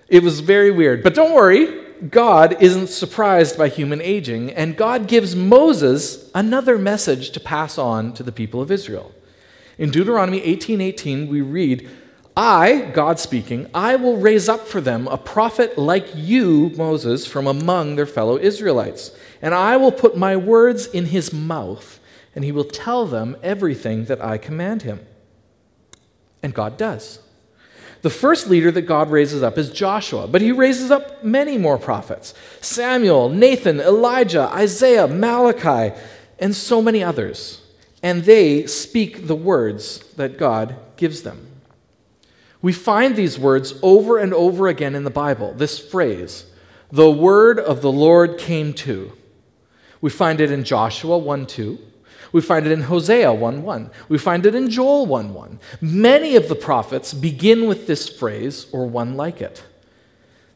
It 0.07 0.23
was 0.23 0.39
very 0.39 0.71
weird. 0.71 1.03
But 1.03 1.13
don't 1.13 1.33
worry, 1.33 1.84
God 2.09 2.61
isn't 2.61 2.87
surprised 2.87 3.57
by 3.57 3.69
human 3.69 4.01
aging, 4.01 4.51
and 4.51 4.75
God 4.75 5.07
gives 5.07 5.35
Moses 5.35 6.29
another 6.35 6.77
message 6.77 7.31
to 7.31 7.39
pass 7.39 7.77
on 7.77 8.13
to 8.13 8.23
the 8.23 8.33
people 8.33 8.61
of 8.61 8.69
Israel. 8.69 9.11
In 9.77 9.91
Deuteronomy 9.91 10.41
18:18 10.41 11.29
we 11.29 11.41
read, 11.41 11.89
"I, 12.35 12.89
God 12.93 13.17
speaking, 13.19 13.67
I 13.73 13.95
will 13.95 14.17
raise 14.17 14.49
up 14.49 14.67
for 14.67 14.81
them 14.81 15.07
a 15.07 15.17
prophet 15.17 15.77
like 15.77 16.07
you, 16.13 16.71
Moses, 16.75 17.25
from 17.25 17.47
among 17.47 17.95
their 17.95 18.05
fellow 18.05 18.37
Israelites, 18.37 19.11
and 19.41 19.53
I 19.53 19.77
will 19.77 19.91
put 19.91 20.17
my 20.17 20.35
words 20.35 20.87
in 20.87 21.05
his 21.05 21.31
mouth, 21.31 21.99
and 22.35 22.43
he 22.43 22.51
will 22.51 22.65
tell 22.65 23.05
them 23.05 23.37
everything 23.41 24.05
that 24.05 24.21
I 24.21 24.37
command 24.37 24.81
him." 24.81 24.99
And 26.43 26.53
God 26.53 26.77
does. 26.77 27.19
The 28.05 28.11
first 28.11 28.47
leader 28.47 28.69
that 28.69 28.83
God 28.83 29.09
raises 29.09 29.41
up 29.41 29.57
is 29.57 29.71
Joshua, 29.71 30.27
but 30.27 30.39
he 30.39 30.51
raises 30.51 30.91
up 30.91 31.23
many 31.23 31.57
more 31.57 31.79
prophets 31.79 32.35
Samuel, 32.61 33.29
Nathan, 33.29 33.79
Elijah, 33.79 34.47
Isaiah, 34.53 35.07
Malachi, 35.07 35.99
and 36.37 36.55
so 36.55 36.83
many 36.83 37.03
others. 37.03 37.63
and 38.03 38.23
they 38.25 38.67
speak 38.67 39.25
the 39.25 39.35
words 39.35 40.01
that 40.17 40.37
God 40.37 40.75
gives 40.97 41.23
them. 41.23 41.47
We 42.61 42.73
find 42.73 43.15
these 43.15 43.39
words 43.39 43.73
over 43.81 44.19
and 44.19 44.35
over 44.35 44.67
again 44.67 44.93
in 44.93 45.03
the 45.03 45.09
Bible. 45.09 45.55
This 45.55 45.79
phrase, 45.79 46.45
the 46.91 47.09
word 47.09 47.57
of 47.57 47.81
the 47.81 47.91
Lord 47.91 48.37
came 48.37 48.75
to. 48.85 49.13
We 49.99 50.11
find 50.11 50.39
it 50.39 50.51
in 50.51 50.63
Joshua 50.63 51.17
1 51.17 51.47
2. 51.47 51.79
We 52.35 52.41
find 52.41 52.65
it 52.65 52.73
in 52.73 52.81
Hosea 52.81 53.33
1 53.33 53.63
1. 53.63 53.91
We 54.09 54.17
find 54.17 54.45
it 54.45 54.55
in 54.55 54.69
Joel 54.69 55.05
1 55.05 55.33
1. 55.33 55.59
Many 55.79 56.35
of 56.35 56.49
the 56.49 56.55
prophets 56.55 57.13
begin 57.13 57.65
with 57.65 57.87
this 57.87 58.09
phrase 58.09 58.67
or 58.73 58.87
one 58.87 59.15
like 59.15 59.41
it. 59.41 59.63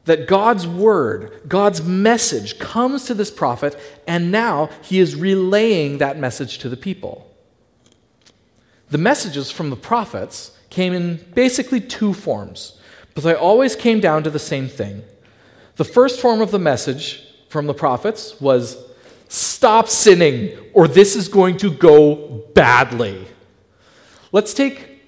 That 0.03 0.27
God's 0.27 0.67
word, 0.67 1.41
God's 1.47 1.81
message 1.81 2.59
comes 2.59 3.05
to 3.05 3.13
this 3.13 3.31
prophet, 3.31 3.79
and 4.05 4.29
now 4.29 4.69
he 4.81 4.99
is 4.99 5.15
relaying 5.15 5.99
that 5.99 6.19
message 6.19 6.57
to 6.57 6.67
the 6.67 6.75
people. 6.75 7.33
The 8.89 8.97
messages 8.97 9.49
from 9.49 9.69
the 9.69 9.77
prophets 9.77 10.57
came 10.69 10.91
in 10.91 11.25
basically 11.33 11.79
two 11.79 12.13
forms, 12.13 12.77
but 13.15 13.23
they 13.23 13.33
always 13.33 13.77
came 13.77 14.01
down 14.01 14.23
to 14.23 14.29
the 14.29 14.37
same 14.37 14.67
thing. 14.67 15.03
The 15.77 15.85
first 15.85 16.19
form 16.19 16.41
of 16.41 16.51
the 16.51 16.59
message 16.59 17.23
from 17.47 17.67
the 17.67 17.73
prophets 17.73 18.41
was 18.41 18.88
stop 19.29 19.87
sinning, 19.87 20.57
or 20.73 20.87
this 20.87 21.15
is 21.15 21.29
going 21.29 21.55
to 21.57 21.71
go 21.71 22.43
badly. 22.53 23.25
Let's 24.33 24.53
take 24.53 25.01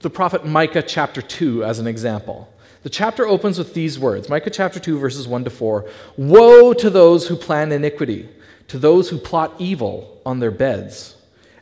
the 0.00 0.10
prophet 0.10 0.44
Micah 0.44 0.82
chapter 0.82 1.22
2 1.22 1.62
as 1.62 1.78
an 1.78 1.86
example. 1.86 2.52
The 2.82 2.90
chapter 2.90 3.26
opens 3.26 3.58
with 3.58 3.74
these 3.74 3.98
words 3.98 4.28
Micah 4.28 4.50
chapter 4.50 4.80
2, 4.80 4.98
verses 4.98 5.28
1 5.28 5.44
to 5.44 5.50
4 5.50 5.88
Woe 6.16 6.72
to 6.72 6.90
those 6.90 7.28
who 7.28 7.36
plan 7.36 7.72
iniquity, 7.72 8.28
to 8.68 8.78
those 8.78 9.10
who 9.10 9.18
plot 9.18 9.54
evil 9.58 10.20
on 10.26 10.40
their 10.40 10.50
beds. 10.50 11.14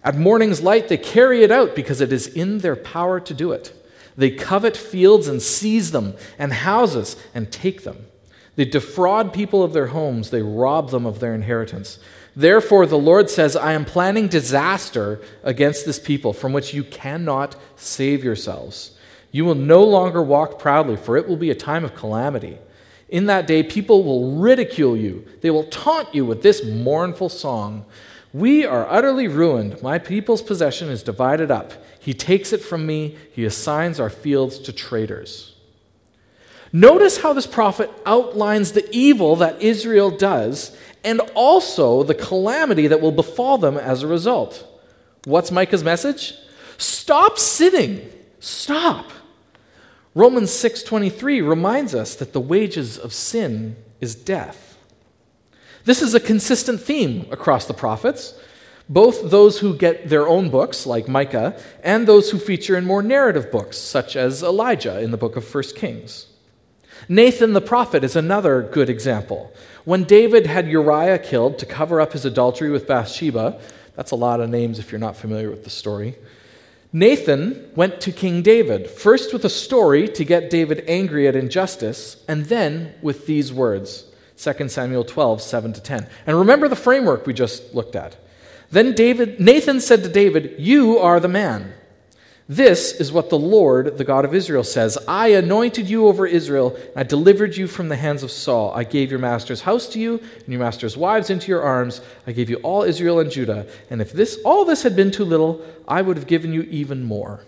At 0.02 0.16
morning's 0.16 0.62
light, 0.62 0.88
they 0.88 0.98
carry 0.98 1.42
it 1.42 1.50
out 1.50 1.74
because 1.74 2.00
it 2.00 2.12
is 2.12 2.26
in 2.26 2.58
their 2.58 2.76
power 2.76 3.20
to 3.20 3.34
do 3.34 3.52
it. 3.52 3.72
They 4.16 4.30
covet 4.30 4.76
fields 4.76 5.26
and 5.26 5.40
seize 5.40 5.90
them, 5.90 6.14
and 6.38 6.52
houses 6.52 7.16
and 7.34 7.50
take 7.50 7.84
them. 7.84 8.06
They 8.56 8.64
defraud 8.64 9.32
people 9.32 9.62
of 9.62 9.72
their 9.72 9.88
homes, 9.88 10.30
they 10.30 10.42
rob 10.42 10.90
them 10.90 11.06
of 11.06 11.20
their 11.20 11.34
inheritance. 11.34 11.98
Therefore, 12.36 12.86
the 12.86 12.98
Lord 12.98 13.30
says, 13.30 13.56
I 13.56 13.72
am 13.72 13.84
planning 13.84 14.28
disaster 14.28 15.20
against 15.42 15.86
this 15.86 15.98
people 15.98 16.32
from 16.32 16.52
which 16.52 16.74
you 16.74 16.82
cannot 16.84 17.56
save 17.76 18.24
yourselves. 18.24 18.96
You 19.30 19.44
will 19.44 19.54
no 19.54 19.82
longer 19.82 20.22
walk 20.22 20.58
proudly, 20.58 20.96
for 20.96 21.16
it 21.16 21.28
will 21.28 21.36
be 21.36 21.50
a 21.50 21.56
time 21.56 21.84
of 21.84 21.94
calamity. 21.94 22.58
In 23.08 23.26
that 23.26 23.46
day, 23.46 23.62
people 23.62 24.02
will 24.02 24.38
ridicule 24.38 24.96
you, 24.96 25.26
they 25.40 25.50
will 25.50 25.64
taunt 25.64 26.14
you 26.14 26.24
with 26.24 26.42
this 26.42 26.64
mournful 26.64 27.28
song. 27.28 27.84
We 28.32 28.66
are 28.66 28.88
utterly 28.90 29.28
ruined. 29.28 29.80
My 29.80 30.00
people's 30.00 30.42
possession 30.42 30.88
is 30.88 31.04
divided 31.04 31.52
up. 31.52 31.72
He 32.00 32.12
takes 32.12 32.52
it 32.52 32.60
from 32.60 32.84
me. 32.84 33.16
He 33.30 33.44
assigns 33.44 34.00
our 34.00 34.10
fields 34.10 34.58
to 34.58 34.72
traders. 34.72 35.53
Notice 36.74 37.18
how 37.18 37.32
this 37.32 37.46
prophet 37.46 37.88
outlines 38.04 38.72
the 38.72 38.84
evil 38.90 39.36
that 39.36 39.62
Israel 39.62 40.10
does 40.10 40.76
and 41.04 41.20
also 41.36 42.02
the 42.02 42.16
calamity 42.16 42.88
that 42.88 43.00
will 43.00 43.12
befall 43.12 43.58
them 43.58 43.78
as 43.78 44.02
a 44.02 44.08
result. 44.08 44.66
What's 45.24 45.52
Micah's 45.52 45.84
message? 45.84 46.34
Stop 46.76 47.38
sinning. 47.38 48.10
Stop. 48.40 49.12
Romans 50.16 50.50
6:23 50.50 51.40
reminds 51.40 51.94
us 51.94 52.16
that 52.16 52.32
the 52.32 52.40
wages 52.40 52.98
of 52.98 53.12
sin 53.12 53.76
is 54.00 54.16
death. 54.16 54.76
This 55.84 56.02
is 56.02 56.12
a 56.12 56.18
consistent 56.18 56.80
theme 56.80 57.26
across 57.30 57.66
the 57.66 57.72
prophets, 57.72 58.34
both 58.88 59.30
those 59.30 59.60
who 59.60 59.76
get 59.76 60.08
their 60.08 60.26
own 60.26 60.50
books, 60.50 60.86
like 60.86 61.06
Micah, 61.06 61.54
and 61.84 62.08
those 62.08 62.30
who 62.30 62.38
feature 62.38 62.76
in 62.76 62.84
more 62.84 63.02
narrative 63.02 63.52
books, 63.52 63.78
such 63.78 64.16
as 64.16 64.42
Elijah 64.42 65.00
in 65.00 65.12
the 65.12 65.16
book 65.16 65.36
of 65.36 65.44
1 65.44 65.76
Kings. 65.76 66.33
Nathan 67.08 67.52
the 67.52 67.60
prophet 67.60 68.04
is 68.04 68.16
another 68.16 68.62
good 68.62 68.88
example. 68.88 69.52
When 69.84 70.04
David 70.04 70.46
had 70.46 70.68
Uriah 70.68 71.18
killed 71.18 71.58
to 71.58 71.66
cover 71.66 72.00
up 72.00 72.12
his 72.12 72.24
adultery 72.24 72.70
with 72.70 72.86
Bathsheba, 72.86 73.60
that's 73.96 74.10
a 74.10 74.16
lot 74.16 74.40
of 74.40 74.50
names 74.50 74.78
if 74.78 74.90
you're 74.90 74.98
not 74.98 75.16
familiar 75.16 75.50
with 75.50 75.64
the 75.64 75.70
story. 75.70 76.16
Nathan 76.92 77.70
went 77.74 78.00
to 78.02 78.12
King 78.12 78.40
David, 78.40 78.88
first 78.88 79.32
with 79.32 79.44
a 79.44 79.50
story 79.50 80.08
to 80.08 80.24
get 80.24 80.48
David 80.48 80.84
angry 80.86 81.26
at 81.26 81.34
injustice, 81.34 82.22
and 82.28 82.44
then 82.46 82.94
with 83.02 83.26
these 83.26 83.52
words 83.52 84.04
2 84.36 84.68
Samuel 84.68 85.04
12, 85.04 85.42
7 85.42 85.72
to 85.72 85.80
10. 85.80 86.06
And 86.26 86.38
remember 86.38 86.68
the 86.68 86.76
framework 86.76 87.26
we 87.26 87.34
just 87.34 87.74
looked 87.74 87.96
at. 87.96 88.16
Then 88.70 88.94
David, 88.94 89.40
Nathan 89.40 89.80
said 89.80 90.02
to 90.02 90.08
David, 90.08 90.54
You 90.58 90.98
are 90.98 91.20
the 91.20 91.28
man. 91.28 91.74
This 92.48 92.92
is 92.92 93.10
what 93.10 93.30
the 93.30 93.38
Lord, 93.38 93.96
the 93.96 94.04
God 94.04 94.26
of 94.26 94.34
Israel, 94.34 94.64
says 94.64 94.98
I 95.08 95.28
anointed 95.28 95.88
you 95.88 96.08
over 96.08 96.26
Israel, 96.26 96.76
and 96.76 96.96
I 96.96 97.02
delivered 97.02 97.56
you 97.56 97.66
from 97.66 97.88
the 97.88 97.96
hands 97.96 98.22
of 98.22 98.30
Saul. 98.30 98.70
I 98.74 98.84
gave 98.84 99.10
your 99.10 99.18
master's 99.20 99.62
house 99.62 99.86
to 99.88 99.98
you, 99.98 100.18
and 100.18 100.48
your 100.48 100.60
master's 100.60 100.96
wives 100.96 101.30
into 101.30 101.48
your 101.48 101.62
arms. 101.62 102.02
I 102.26 102.32
gave 102.32 102.50
you 102.50 102.56
all 102.56 102.82
Israel 102.82 103.18
and 103.18 103.30
Judah. 103.30 103.66
And 103.88 104.02
if 104.02 104.12
this, 104.12 104.38
all 104.44 104.66
this 104.66 104.82
had 104.82 104.94
been 104.94 105.10
too 105.10 105.24
little, 105.24 105.64
I 105.88 106.02
would 106.02 106.18
have 106.18 106.26
given 106.26 106.52
you 106.52 106.62
even 106.62 107.02
more. 107.02 107.44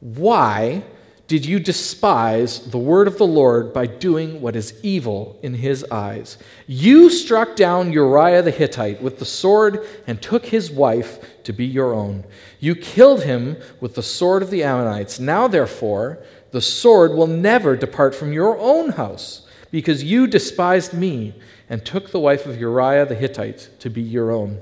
Why 0.00 0.84
did 1.28 1.46
you 1.46 1.58
despise 1.60 2.58
the 2.70 2.78
word 2.78 3.06
of 3.06 3.16
the 3.16 3.26
Lord 3.26 3.72
by 3.72 3.86
doing 3.86 4.40
what 4.40 4.56
is 4.56 4.78
evil 4.82 5.38
in 5.42 5.54
his 5.54 5.84
eyes? 5.84 6.36
You 6.66 7.08
struck 7.08 7.56
down 7.56 7.92
Uriah 7.92 8.42
the 8.42 8.50
Hittite 8.50 9.00
with 9.00 9.18
the 9.18 9.24
sword 9.24 9.86
and 10.06 10.20
took 10.20 10.46
his 10.46 10.70
wife 10.70 11.42
to 11.44 11.52
be 11.52 11.64
your 11.64 11.94
own. 11.94 12.24
You 12.60 12.74
killed 12.74 13.22
him 13.22 13.56
with 13.80 13.94
the 13.94 14.02
sword 14.02 14.42
of 14.42 14.50
the 14.50 14.62
Ammonites. 14.62 15.18
Now, 15.18 15.48
therefore, 15.48 16.18
the 16.50 16.60
sword 16.60 17.12
will 17.12 17.26
never 17.26 17.76
depart 17.76 18.14
from 18.14 18.32
your 18.32 18.58
own 18.58 18.90
house, 18.90 19.46
because 19.70 20.04
you 20.04 20.26
despised 20.26 20.92
me 20.92 21.34
and 21.70 21.82
took 21.82 22.10
the 22.10 22.20
wife 22.20 22.44
of 22.44 22.60
Uriah 22.60 23.06
the 23.06 23.14
Hittite 23.14 23.70
to 23.78 23.88
be 23.88 24.02
your 24.02 24.30
own. 24.30 24.60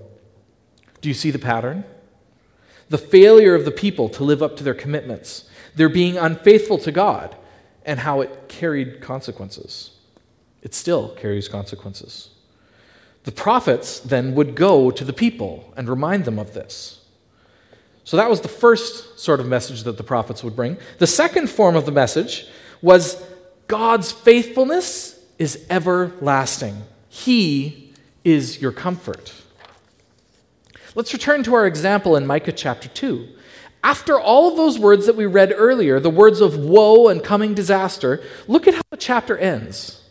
Do 1.01 1.09
you 1.09 1.15
see 1.15 1.33
the 1.33 1.39
pattern? 1.41 1.85
The 2.91 2.99
failure 2.99 3.57
of 3.57 3.65
the 3.65 3.73
people 3.73 4.09
to 4.11 4.23
live 4.23 4.41
up 4.41 4.57
to 4.59 4.65
their 4.65 4.75
commitments 4.75 5.50
their 5.75 5.89
being 5.89 6.17
unfaithful 6.17 6.79
to 6.79 6.93
God, 6.93 7.37
and 7.85 8.01
how 8.01 8.21
it 8.21 8.49
carried 8.49 9.01
consequences. 9.01 9.93
It 10.63 10.75
still 10.75 11.15
carries 11.17 11.49
consequences. 11.49 12.31
The 13.25 13.33
prophets 13.33 14.01
then 14.01 14.35
would 14.35 14.55
go 14.55 14.91
to 14.91 15.05
the 15.05 15.13
people 15.13 15.73
and 15.77 15.89
remind 15.89 16.25
them 16.25 16.39
of 16.39 16.55
this. 16.55 17.01
So 18.05 18.17
that 18.17 18.31
was 18.31 18.41
the 18.41 18.49
first 18.49 19.19
sort 19.19 19.41
of 19.41 19.47
message 19.47 19.85
that 19.85 19.97
the 19.97 20.03
prophets 20.03 20.43
would 20.43 20.57
bring. 20.57 20.79
The 20.99 21.07
second 21.07 21.49
form 21.49 21.77
of 21.77 21.87
the 21.87 21.93
message 21.93 22.49
was 22.83 23.23
God's 23.67 24.11
faithfulness 24.11 25.23
is 25.39 25.65
everlasting. 25.71 26.83
He 27.09 27.93
is 28.25 28.61
your 28.61 28.73
comfort. 28.73 29.33
Let's 30.95 31.13
return 31.13 31.43
to 31.45 31.55
our 31.55 31.67
example 31.67 32.17
in 32.17 32.27
Micah 32.27 32.53
chapter 32.53 32.89
2. 32.89 33.29
After 33.83 34.21
all 34.21 34.51
of 34.51 34.57
those 34.57 34.79
words 34.79 35.07
that 35.07 35.17
we 35.17 35.27
read 35.27 35.55
earlier, 35.57 35.99
the 36.01 36.11
words 36.11 36.41
of 36.41 36.57
woe 36.57 37.09
and 37.09 37.25
coming 37.25 37.55
disaster, 37.55 38.23
look 38.47 38.69
at 38.69 38.75
how 38.75 38.83
the 38.91 38.97
chapter 38.97 39.39
ends 39.39 40.03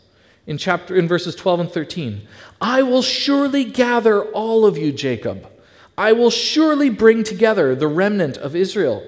in 0.46 0.58
chapter 0.58 0.96
in 0.96 1.06
verses 1.06 1.36
12 1.36 1.60
and 1.60 1.70
13. 1.70 2.26
I 2.60 2.82
will 2.82 3.02
surely 3.02 3.64
gather 3.64 4.24
all 4.24 4.66
of 4.66 4.76
you, 4.76 4.92
Jacob. 4.92 5.48
I 5.96 6.12
will 6.12 6.30
surely 6.30 6.90
bring 6.90 7.22
together 7.22 7.74
the 7.74 7.86
remnant 7.86 8.36
of 8.38 8.56
Israel. 8.56 9.06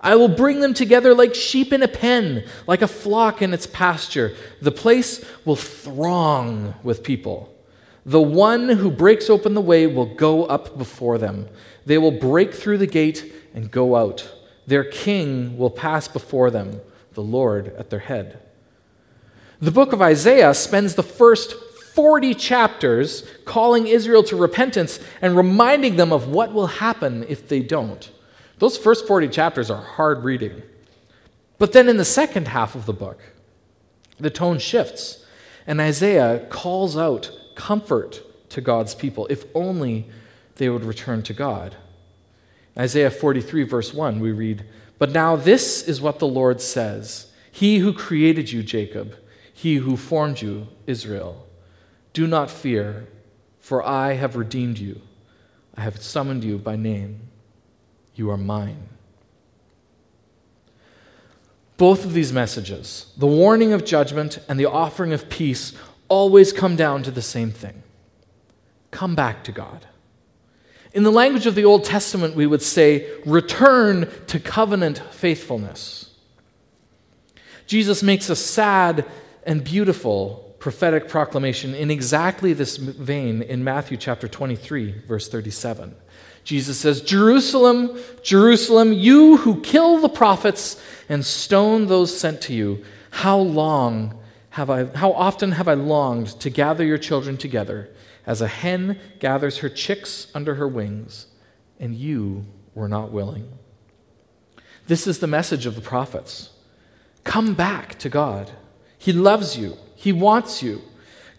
I 0.00 0.14
will 0.14 0.28
bring 0.28 0.60
them 0.60 0.74
together 0.74 1.14
like 1.14 1.34
sheep 1.34 1.72
in 1.72 1.82
a 1.82 1.88
pen, 1.88 2.44
like 2.66 2.82
a 2.82 2.88
flock 2.88 3.42
in 3.42 3.52
its 3.52 3.66
pasture. 3.66 4.36
The 4.62 4.70
place 4.70 5.24
will 5.44 5.56
throng 5.56 6.74
with 6.84 7.02
people. 7.02 7.52
The 8.04 8.22
one 8.22 8.68
who 8.68 8.90
breaks 8.90 9.28
open 9.28 9.54
the 9.54 9.60
way 9.60 9.88
will 9.88 10.14
go 10.14 10.44
up 10.44 10.78
before 10.78 11.18
them. 11.18 11.48
They 11.86 11.98
will 11.98 12.12
break 12.12 12.54
through 12.54 12.78
the 12.78 12.86
gate 12.86 13.32
and 13.56 13.72
go 13.72 13.96
out. 13.96 14.32
Their 14.68 14.84
king 14.84 15.58
will 15.58 15.70
pass 15.70 16.06
before 16.06 16.52
them, 16.52 16.80
the 17.14 17.22
Lord 17.22 17.74
at 17.76 17.90
their 17.90 17.98
head. 17.98 18.38
The 19.60 19.72
book 19.72 19.92
of 19.92 20.02
Isaiah 20.02 20.54
spends 20.54 20.94
the 20.94 21.02
first 21.02 21.54
40 21.94 22.34
chapters 22.34 23.26
calling 23.46 23.86
Israel 23.86 24.22
to 24.24 24.36
repentance 24.36 25.00
and 25.22 25.34
reminding 25.34 25.96
them 25.96 26.12
of 26.12 26.28
what 26.28 26.52
will 26.52 26.66
happen 26.66 27.24
if 27.28 27.48
they 27.48 27.60
don't. 27.60 28.10
Those 28.58 28.76
first 28.76 29.06
40 29.06 29.28
chapters 29.28 29.70
are 29.70 29.82
hard 29.82 30.22
reading. 30.22 30.62
But 31.58 31.72
then 31.72 31.88
in 31.88 31.96
the 31.96 32.04
second 32.04 32.48
half 32.48 32.74
of 32.74 32.84
the 32.84 32.92
book, 32.92 33.18
the 34.20 34.28
tone 34.28 34.58
shifts, 34.58 35.24
and 35.66 35.80
Isaiah 35.80 36.46
calls 36.50 36.98
out 36.98 37.30
comfort 37.54 38.20
to 38.50 38.60
God's 38.60 38.94
people, 38.94 39.26
if 39.28 39.44
only 39.54 40.06
they 40.56 40.68
would 40.68 40.84
return 40.84 41.22
to 41.22 41.32
God. 41.32 41.76
Isaiah 42.78 43.10
43, 43.10 43.62
verse 43.62 43.94
1, 43.94 44.20
we 44.20 44.32
read, 44.32 44.64
But 44.98 45.10
now 45.10 45.36
this 45.36 45.86
is 45.86 46.00
what 46.00 46.18
the 46.18 46.26
Lord 46.26 46.60
says 46.60 47.32
He 47.50 47.78
who 47.78 47.92
created 47.92 48.52
you, 48.52 48.62
Jacob, 48.62 49.16
he 49.52 49.76
who 49.76 49.96
formed 49.96 50.42
you, 50.42 50.68
Israel. 50.86 51.46
Do 52.12 52.26
not 52.26 52.50
fear, 52.50 53.08
for 53.58 53.82
I 53.82 54.12
have 54.12 54.36
redeemed 54.36 54.78
you. 54.78 55.00
I 55.74 55.80
have 55.80 56.02
summoned 56.02 56.44
you 56.44 56.58
by 56.58 56.76
name. 56.76 57.20
You 58.14 58.30
are 58.30 58.36
mine. 58.36 58.88
Both 61.78 62.04
of 62.04 62.12
these 62.12 62.32
messages, 62.32 63.12
the 63.16 63.26
warning 63.26 63.72
of 63.72 63.84
judgment 63.84 64.38
and 64.46 64.60
the 64.60 64.66
offering 64.66 65.12
of 65.14 65.30
peace, 65.30 65.72
always 66.08 66.52
come 66.52 66.76
down 66.76 67.02
to 67.02 67.10
the 67.10 67.22
same 67.22 67.50
thing 67.50 67.82
come 68.90 69.14
back 69.14 69.44
to 69.44 69.52
God. 69.52 69.86
In 70.92 71.02
the 71.02 71.12
language 71.12 71.46
of 71.46 71.54
the 71.54 71.64
Old 71.64 71.84
Testament, 71.84 72.34
we 72.34 72.46
would 72.46 72.62
say, 72.62 73.10
return 73.24 74.08
to 74.28 74.40
covenant 74.40 74.98
faithfulness. 75.10 76.14
Jesus 77.66 78.02
makes 78.02 78.30
a 78.30 78.36
sad 78.36 79.04
and 79.44 79.62
beautiful 79.62 80.54
prophetic 80.58 81.08
proclamation 81.08 81.74
in 81.74 81.90
exactly 81.90 82.52
this 82.52 82.76
vein 82.76 83.42
in 83.42 83.62
Matthew 83.62 83.96
chapter 83.96 84.26
23, 84.26 85.02
verse 85.06 85.28
37. 85.28 85.94
Jesus 86.44 86.78
says, 86.78 87.00
Jerusalem, 87.00 87.98
Jerusalem, 88.22 88.92
you 88.92 89.36
who 89.38 89.60
kill 89.60 89.98
the 89.98 90.08
prophets 90.08 90.80
and 91.08 91.24
stone 91.24 91.86
those 91.86 92.16
sent 92.16 92.40
to 92.42 92.54
you, 92.54 92.84
how 93.10 93.38
long 93.38 94.18
have 94.50 94.70
I, 94.70 94.84
how 94.84 95.12
often 95.12 95.52
have 95.52 95.68
I 95.68 95.74
longed 95.74 96.28
to 96.40 96.50
gather 96.50 96.84
your 96.84 96.98
children 96.98 97.36
together 97.36 97.90
as 98.26 98.40
a 98.40 98.48
hen 98.48 98.98
gathers 99.20 99.58
her 99.58 99.68
chicks 99.68 100.26
under 100.34 100.56
her 100.56 100.66
wings, 100.66 101.26
and 101.78 101.94
you 101.94 102.44
were 102.74 102.88
not 102.88 103.12
willing. 103.12 103.48
This 104.86 105.06
is 105.06 105.20
the 105.20 105.26
message 105.26 105.64
of 105.64 105.74
the 105.74 105.80
prophets. 105.80 106.50
Come 107.24 107.54
back 107.54 107.98
to 108.00 108.08
God. 108.08 108.52
He 108.98 109.12
loves 109.12 109.56
you, 109.56 109.76
He 109.94 110.12
wants 110.12 110.62
you. 110.62 110.82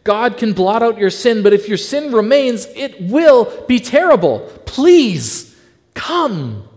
God 0.03 0.37
can 0.37 0.53
blot 0.53 0.81
out 0.81 0.97
your 0.97 1.09
sin, 1.09 1.43
but 1.43 1.51
if 1.51 1.67
your 1.67 1.77
sin 1.77 2.13
remains, 2.13 2.65
it 2.67 3.01
will 3.01 3.65
be 3.67 3.77
terrible. 3.77 4.39
Please 4.65 5.53
come. 5.93 6.67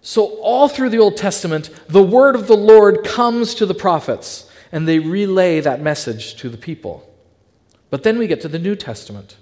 So, 0.00 0.40
all 0.40 0.68
through 0.68 0.88
the 0.88 0.98
Old 0.98 1.18
Testament, 1.18 1.68
the 1.86 2.02
word 2.02 2.34
of 2.36 2.46
the 2.46 2.56
Lord 2.56 3.04
comes 3.04 3.54
to 3.56 3.66
the 3.66 3.74
prophets, 3.74 4.50
and 4.72 4.88
they 4.88 4.98
relay 4.98 5.60
that 5.60 5.82
message 5.82 6.36
to 6.36 6.48
the 6.48 6.56
people. 6.56 7.07
But 7.90 8.02
then 8.02 8.18
we 8.18 8.26
get 8.26 8.40
to 8.42 8.48
the 8.48 8.58
New 8.58 8.76
Testament. 8.76 9.36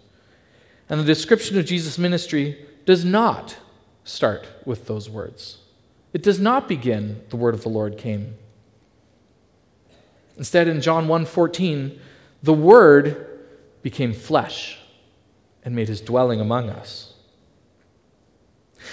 And 0.88 1.00
the 1.00 1.04
description 1.04 1.58
of 1.58 1.66
Jesus' 1.66 1.98
ministry 1.98 2.64
does 2.84 3.04
not 3.04 3.56
start 4.04 4.46
with 4.64 4.86
those 4.86 5.10
words. 5.10 5.58
It 6.12 6.22
does 6.22 6.38
not 6.38 6.68
begin, 6.68 7.22
the 7.30 7.36
word 7.36 7.54
of 7.54 7.62
the 7.62 7.68
Lord 7.68 7.98
came. 7.98 8.36
Instead, 10.38 10.68
in 10.68 10.80
John 10.80 11.08
1:14, 11.08 11.98
the 12.42 12.52
word 12.52 13.26
became 13.82 14.12
flesh 14.12 14.78
and 15.64 15.74
made 15.74 15.88
his 15.88 16.00
dwelling 16.00 16.40
among 16.40 16.70
us. 16.70 17.14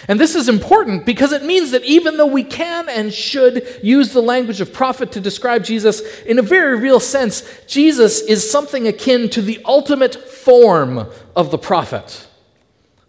And 0.07 0.19
this 0.19 0.35
is 0.35 0.49
important 0.49 1.05
because 1.05 1.31
it 1.31 1.43
means 1.43 1.71
that 1.71 1.83
even 1.83 2.17
though 2.17 2.27
we 2.27 2.43
can 2.43 2.89
and 2.89 3.13
should 3.13 3.79
use 3.81 4.13
the 4.13 4.21
language 4.21 4.61
of 4.61 4.73
prophet 4.73 5.11
to 5.13 5.21
describe 5.21 5.63
Jesus, 5.63 6.01
in 6.23 6.39
a 6.39 6.41
very 6.41 6.77
real 6.77 6.99
sense, 6.99 7.43
Jesus 7.67 8.21
is 8.21 8.49
something 8.49 8.87
akin 8.87 9.29
to 9.29 9.41
the 9.41 9.61
ultimate 9.65 10.15
form 10.15 11.09
of 11.35 11.51
the 11.51 11.57
prophet. 11.57 12.27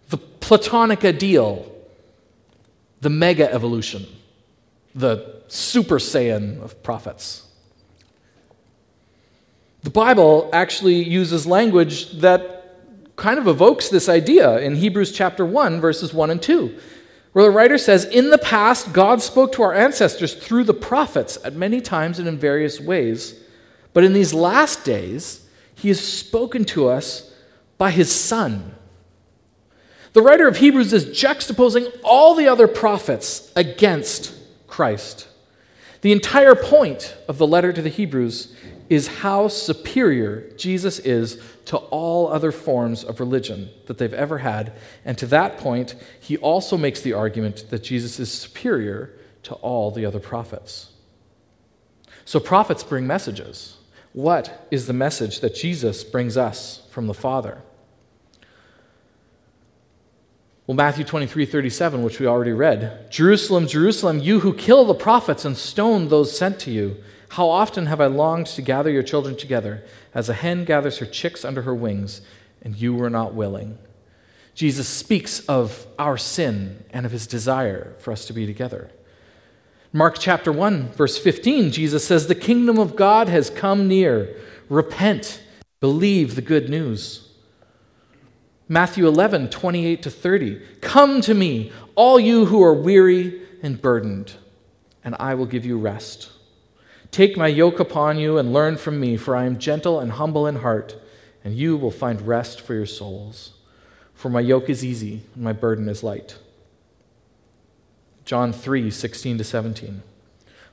The 0.09 0.17
Platonic 0.17 1.03
ideal, 1.03 1.71
the 3.01 3.09
mega 3.09 3.51
evolution, 3.51 4.05
the 4.93 5.41
super 5.47 5.99
Saiyan 5.99 6.61
of 6.61 6.81
prophets. 6.81 7.45
The 9.83 9.91
Bible 9.91 10.49
actually 10.51 11.03
uses 11.03 11.45
language 11.45 12.11
that 12.21 12.64
kind 13.15 13.39
of 13.39 13.47
evokes 13.47 13.89
this 13.89 14.09
idea 14.09 14.57
in 14.59 14.75
Hebrews 14.75 15.11
chapter 15.11 15.45
1, 15.45 15.79
verses 15.79 16.13
1 16.13 16.31
and 16.31 16.41
2, 16.41 16.77
where 17.33 17.45
the 17.45 17.51
writer 17.51 17.77
says, 17.77 18.05
In 18.05 18.29
the 18.29 18.37
past, 18.37 18.93
God 18.93 19.21
spoke 19.21 19.51
to 19.53 19.63
our 19.63 19.73
ancestors 19.73 20.33
through 20.33 20.65
the 20.65 20.73
prophets 20.73 21.37
at 21.43 21.53
many 21.53 21.81
times 21.81 22.19
and 22.19 22.27
in 22.27 22.37
various 22.37 22.79
ways. 22.79 23.41
But 23.93 24.03
in 24.03 24.13
these 24.13 24.33
last 24.33 24.83
days, 24.83 25.47
he 25.75 25.87
has 25.87 25.99
spoken 25.99 26.65
to 26.65 26.87
us 26.87 27.33
by 27.77 27.91
his 27.91 28.11
Son. 28.13 28.75
The 30.13 30.21
writer 30.21 30.47
of 30.47 30.57
Hebrews 30.57 30.93
is 30.93 31.05
juxtaposing 31.07 31.91
all 32.03 32.35
the 32.35 32.47
other 32.47 32.67
prophets 32.67 33.51
against 33.55 34.33
Christ. 34.65 35.27
The 36.01 36.11
entire 36.11 36.55
point 36.55 37.15
of 37.27 37.37
the 37.37 37.47
letter 37.47 37.73
to 37.73 37.81
the 37.81 37.89
Hebrews 37.89 38.55
is 38.89 39.07
how 39.07 39.47
superior 39.47 40.49
Jesus 40.57 40.99
is 40.99 41.41
to 41.65 41.77
all 41.77 42.27
other 42.27 42.51
forms 42.51 43.03
of 43.03 43.19
religion 43.19 43.69
that 43.87 43.97
they've 43.97 44.13
ever 44.13 44.39
had. 44.39 44.73
And 45.03 45.17
to 45.17 45.25
that 45.27 45.57
point, 45.57 45.95
he 46.19 46.37
also 46.37 46.77
makes 46.77 47.01
the 47.01 47.13
argument 47.13 47.65
that 47.69 47.83
Jesus 47.83 48.19
is 48.19 48.31
superior 48.31 49.13
to 49.43 49.55
all 49.55 49.91
the 49.91 50.05
other 50.05 50.19
prophets. 50.19 50.91
So, 52.25 52.39
prophets 52.39 52.83
bring 52.83 53.05
messages. 53.05 53.77
What 54.13 54.67
is 54.71 54.87
the 54.87 54.93
message 54.93 55.41
that 55.41 55.55
Jesus 55.55 56.03
brings 56.03 56.37
us 56.37 56.87
from 56.89 57.07
the 57.07 57.13
Father? 57.13 57.61
Well, 60.67 60.75
Matthew 60.75 61.03
23 61.03 61.45
37, 61.45 62.01
which 62.01 62.19
we 62.19 62.25
already 62.25 62.53
read 62.53 63.11
Jerusalem, 63.11 63.67
Jerusalem, 63.67 64.19
you 64.19 64.39
who 64.39 64.53
kill 64.53 64.85
the 64.85 64.95
prophets 64.95 65.45
and 65.45 65.55
stone 65.55 66.07
those 66.07 66.35
sent 66.35 66.59
to 66.61 66.71
you. 66.71 66.97
How 67.29 67.49
often 67.49 67.87
have 67.87 67.99
I 67.99 68.05
longed 68.07 68.47
to 68.47 68.61
gather 68.61 68.89
your 68.89 69.03
children 69.03 69.35
together, 69.35 69.83
as 70.13 70.29
a 70.29 70.33
hen 70.33 70.65
gathers 70.65 70.99
her 70.99 71.05
chicks 71.05 71.43
under 71.43 71.63
her 71.63 71.75
wings, 71.75 72.21
and 72.61 72.75
you 72.75 72.93
were 72.93 73.09
not 73.09 73.33
willing? 73.33 73.77
Jesus 74.53 74.87
speaks 74.87 75.41
of 75.41 75.85
our 75.99 76.17
sin 76.17 76.85
and 76.91 77.05
of 77.05 77.11
his 77.11 77.27
desire 77.27 77.93
for 77.99 78.11
us 78.11 78.25
to 78.25 78.33
be 78.33 78.45
together. 78.45 78.89
Mark 79.91 80.17
chapter 80.19 80.51
1, 80.51 80.93
verse 80.93 81.17
15, 81.17 81.71
Jesus 81.71 82.05
says, 82.05 82.27
The 82.27 82.35
kingdom 82.35 82.77
of 82.77 82.95
God 82.95 83.27
has 83.27 83.49
come 83.49 83.87
near. 83.87 84.35
Repent, 84.69 85.41
believe 85.79 86.35
the 86.35 86.41
good 86.41 86.69
news. 86.69 87.29
Matthew 88.67 89.07
11, 89.07 89.49
28 89.49 90.01
to 90.03 90.09
30, 90.09 90.61
Come 90.81 91.21
to 91.21 91.33
me, 91.33 91.71
all 91.95 92.19
you 92.19 92.45
who 92.45 92.63
are 92.63 92.73
weary 92.73 93.41
and 93.61 93.81
burdened, 93.81 94.33
and 95.03 95.15
I 95.19 95.35
will 95.35 95.45
give 95.45 95.65
you 95.65 95.77
rest. 95.77 96.29
Take 97.15 97.37
my 97.37 97.47
yoke 97.47 97.79
upon 97.79 98.19
you 98.19 98.37
and 98.37 98.51
learn 98.51 98.75
from 98.75 98.99
me, 98.99 99.15
for 99.15 99.37
I 99.37 99.45
am 99.45 99.57
gentle 99.57 100.01
and 100.01 100.11
humble 100.11 100.45
in 100.45 100.57
heart, 100.57 100.97
and 101.45 101.55
you 101.55 101.77
will 101.77 101.89
find 101.89 102.21
rest 102.27 102.59
for 102.59 102.73
your 102.73 102.85
souls. 102.85 103.53
For 104.13 104.27
my 104.27 104.41
yoke 104.41 104.69
is 104.69 104.83
easy 104.83 105.21
and 105.33 105.41
my 105.41 105.53
burden 105.53 105.87
is 105.87 106.03
light. 106.03 106.37
John 108.25 108.51
3 108.51 108.91
16 108.91 109.37
to 109.37 109.45
17. 109.45 110.03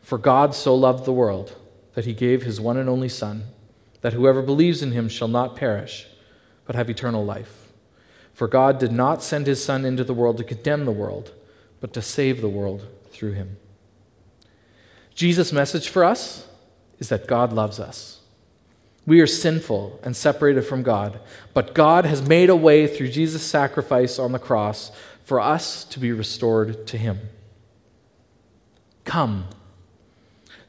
For 0.01 0.19
God 0.19 0.53
so 0.53 0.75
loved 0.75 1.05
the 1.05 1.13
world 1.13 1.55
that 1.95 2.07
he 2.07 2.13
gave 2.13 2.43
his 2.43 2.61
one 2.61 2.77
and 2.77 2.89
only 2.89 3.09
Son, 3.09 3.45
that 4.01 4.15
whoever 4.15 4.43
believes 4.43 4.83
in 4.83 4.91
him 4.91 5.09
shall 5.09 5.29
not 5.29 5.55
perish, 5.55 6.09
but 6.65 6.75
have 6.75 6.91
eternal 6.91 7.25
life. 7.25 7.71
For 8.35 8.49
God 8.49 8.81
did 8.81 8.91
not 8.91 9.23
send 9.23 9.47
his 9.47 9.65
Son 9.65 9.85
into 9.85 10.03
the 10.03 10.13
world 10.13 10.39
to 10.39 10.43
condemn 10.43 10.87
the 10.87 10.91
world, 10.91 11.31
but 11.79 11.93
to 11.93 12.03
save 12.03 12.41
the 12.41 12.49
world 12.49 12.89
through 13.13 13.35
him. 13.35 13.59
Jesus' 15.15 15.53
message 15.53 15.89
for 15.89 16.05
us 16.05 16.47
is 16.99 17.09
that 17.09 17.27
God 17.27 17.53
loves 17.53 17.79
us. 17.79 18.21
We 19.05 19.21
are 19.21 19.27
sinful 19.27 19.99
and 20.03 20.17
separated 20.17 20.63
from 20.63 20.83
God, 20.83 21.19
but 21.53 21.75
God 21.75 22.05
has 22.05 22.27
made 22.27 22.49
a 22.49 22.57
way 22.57 22.87
through 22.87 23.09
Jesus' 23.09 23.43
sacrifice 23.43 24.19
on 24.19 24.33
the 24.33 24.39
cross 24.39 24.93
for 25.25 25.41
us 25.41 25.85
to 25.85 25.99
be 25.99 26.13
restored 26.13 26.87
to 26.87 26.97
Him. 26.97 27.19
Come. 29.05 29.47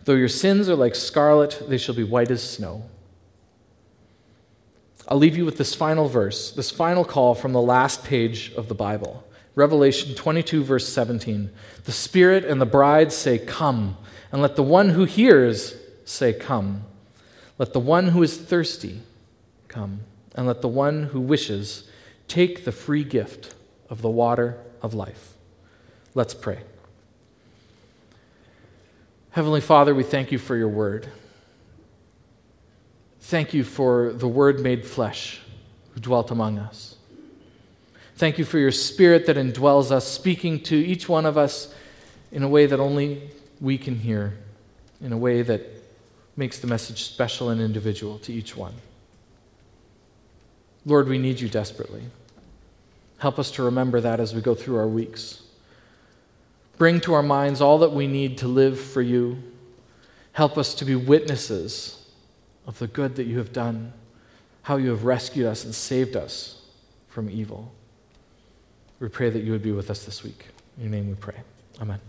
Though 0.05 0.15
your 0.15 0.29
sins 0.29 0.67
are 0.67 0.75
like 0.75 0.95
scarlet, 0.95 1.63
they 1.67 1.77
shall 1.77 1.95
be 1.95 2.03
white 2.03 2.31
as 2.31 2.41
snow. 2.41 2.89
I'll 5.07 5.17
leave 5.17 5.37
you 5.37 5.45
with 5.45 5.57
this 5.57 5.75
final 5.75 6.07
verse, 6.07 6.51
this 6.51 6.71
final 6.71 7.05
call 7.05 7.35
from 7.35 7.53
the 7.53 7.61
last 7.61 8.03
page 8.03 8.51
of 8.55 8.67
the 8.67 8.73
Bible. 8.73 9.23
Revelation 9.55 10.15
22, 10.15 10.63
verse 10.63 10.87
17. 10.89 11.51
The 11.85 11.91
Spirit 11.91 12.43
and 12.43 12.59
the 12.59 12.65
bride 12.65 13.11
say, 13.11 13.37
Come. 13.37 13.97
And 14.31 14.41
let 14.41 14.55
the 14.55 14.63
one 14.63 14.89
who 14.89 15.05
hears 15.05 15.75
say, 16.05 16.33
Come. 16.33 16.85
Let 17.57 17.73
the 17.73 17.79
one 17.79 18.09
who 18.09 18.23
is 18.23 18.37
thirsty 18.37 19.01
come. 19.67 20.01
And 20.35 20.47
let 20.47 20.61
the 20.61 20.67
one 20.67 21.03
who 21.03 21.21
wishes 21.21 21.89
take 22.27 22.65
the 22.65 22.71
free 22.71 23.03
gift 23.03 23.53
of 23.89 24.01
the 24.01 24.09
water 24.09 24.57
of 24.81 24.93
life. 24.93 25.33
Let's 26.15 26.33
pray. 26.33 26.61
Heavenly 29.31 29.61
Father, 29.61 29.93
we 29.93 30.03
thank 30.03 30.31
you 30.31 30.37
for 30.37 30.55
your 30.55 30.67
word. 30.67 31.07
Thank 33.21 33.53
you 33.53 33.63
for 33.63 34.11
the 34.13 34.27
word 34.27 34.59
made 34.59 34.85
flesh 34.85 35.41
who 35.93 35.99
dwelt 35.99 36.29
among 36.29 36.59
us. 36.59 36.92
Thank 38.15 38.37
you 38.37 38.45
for 38.45 38.59
your 38.59 38.71
spirit 38.71 39.25
that 39.25 39.37
indwells 39.37 39.91
us, 39.91 40.07
speaking 40.07 40.59
to 40.63 40.75
each 40.75 41.09
one 41.09 41.25
of 41.25 41.37
us 41.37 41.73
in 42.31 42.43
a 42.43 42.47
way 42.47 42.65
that 42.65 42.79
only 42.79 43.29
we 43.59 43.77
can 43.77 43.95
hear, 43.95 44.37
in 45.01 45.11
a 45.11 45.17
way 45.17 45.41
that 45.41 45.61
makes 46.35 46.59
the 46.59 46.67
message 46.67 47.03
special 47.03 47.49
and 47.49 47.59
individual 47.59 48.19
to 48.19 48.33
each 48.33 48.55
one. 48.55 48.73
Lord, 50.85 51.07
we 51.07 51.17
need 51.17 51.39
you 51.39 51.49
desperately. 51.49 52.03
Help 53.17 53.39
us 53.39 53.51
to 53.51 53.63
remember 53.63 54.01
that 54.01 54.19
as 54.19 54.35
we 54.35 54.41
go 54.41 54.53
through 54.53 54.77
our 54.77 54.87
weeks. 54.87 55.41
Bring 56.77 56.99
to 57.01 57.13
our 57.13 57.23
minds 57.23 57.61
all 57.61 57.77
that 57.79 57.93
we 57.93 58.07
need 58.07 58.37
to 58.39 58.47
live 58.47 58.79
for 58.79 59.01
you. 59.01 59.41
Help 60.33 60.57
us 60.57 60.73
to 60.75 60.85
be 60.85 60.95
witnesses 60.95 62.05
of 62.67 62.79
the 62.79 62.87
good 62.87 63.15
that 63.15 63.25
you 63.25 63.37
have 63.37 63.53
done, 63.53 63.93
how 64.63 64.77
you 64.77 64.89
have 64.89 65.05
rescued 65.05 65.45
us 65.45 65.63
and 65.63 65.73
saved 65.73 66.15
us 66.15 66.61
from 67.07 67.29
evil. 67.29 67.71
We 69.03 69.09
pray 69.09 69.29
that 69.29 69.43
you 69.43 69.51
would 69.51 69.61
be 69.61 69.73
with 69.73 69.89
us 69.89 70.05
this 70.05 70.23
week. 70.23 70.45
In 70.77 70.83
your 70.83 70.91
name 70.93 71.09
we 71.09 71.15
pray. 71.15 71.35
Amen. 71.81 71.99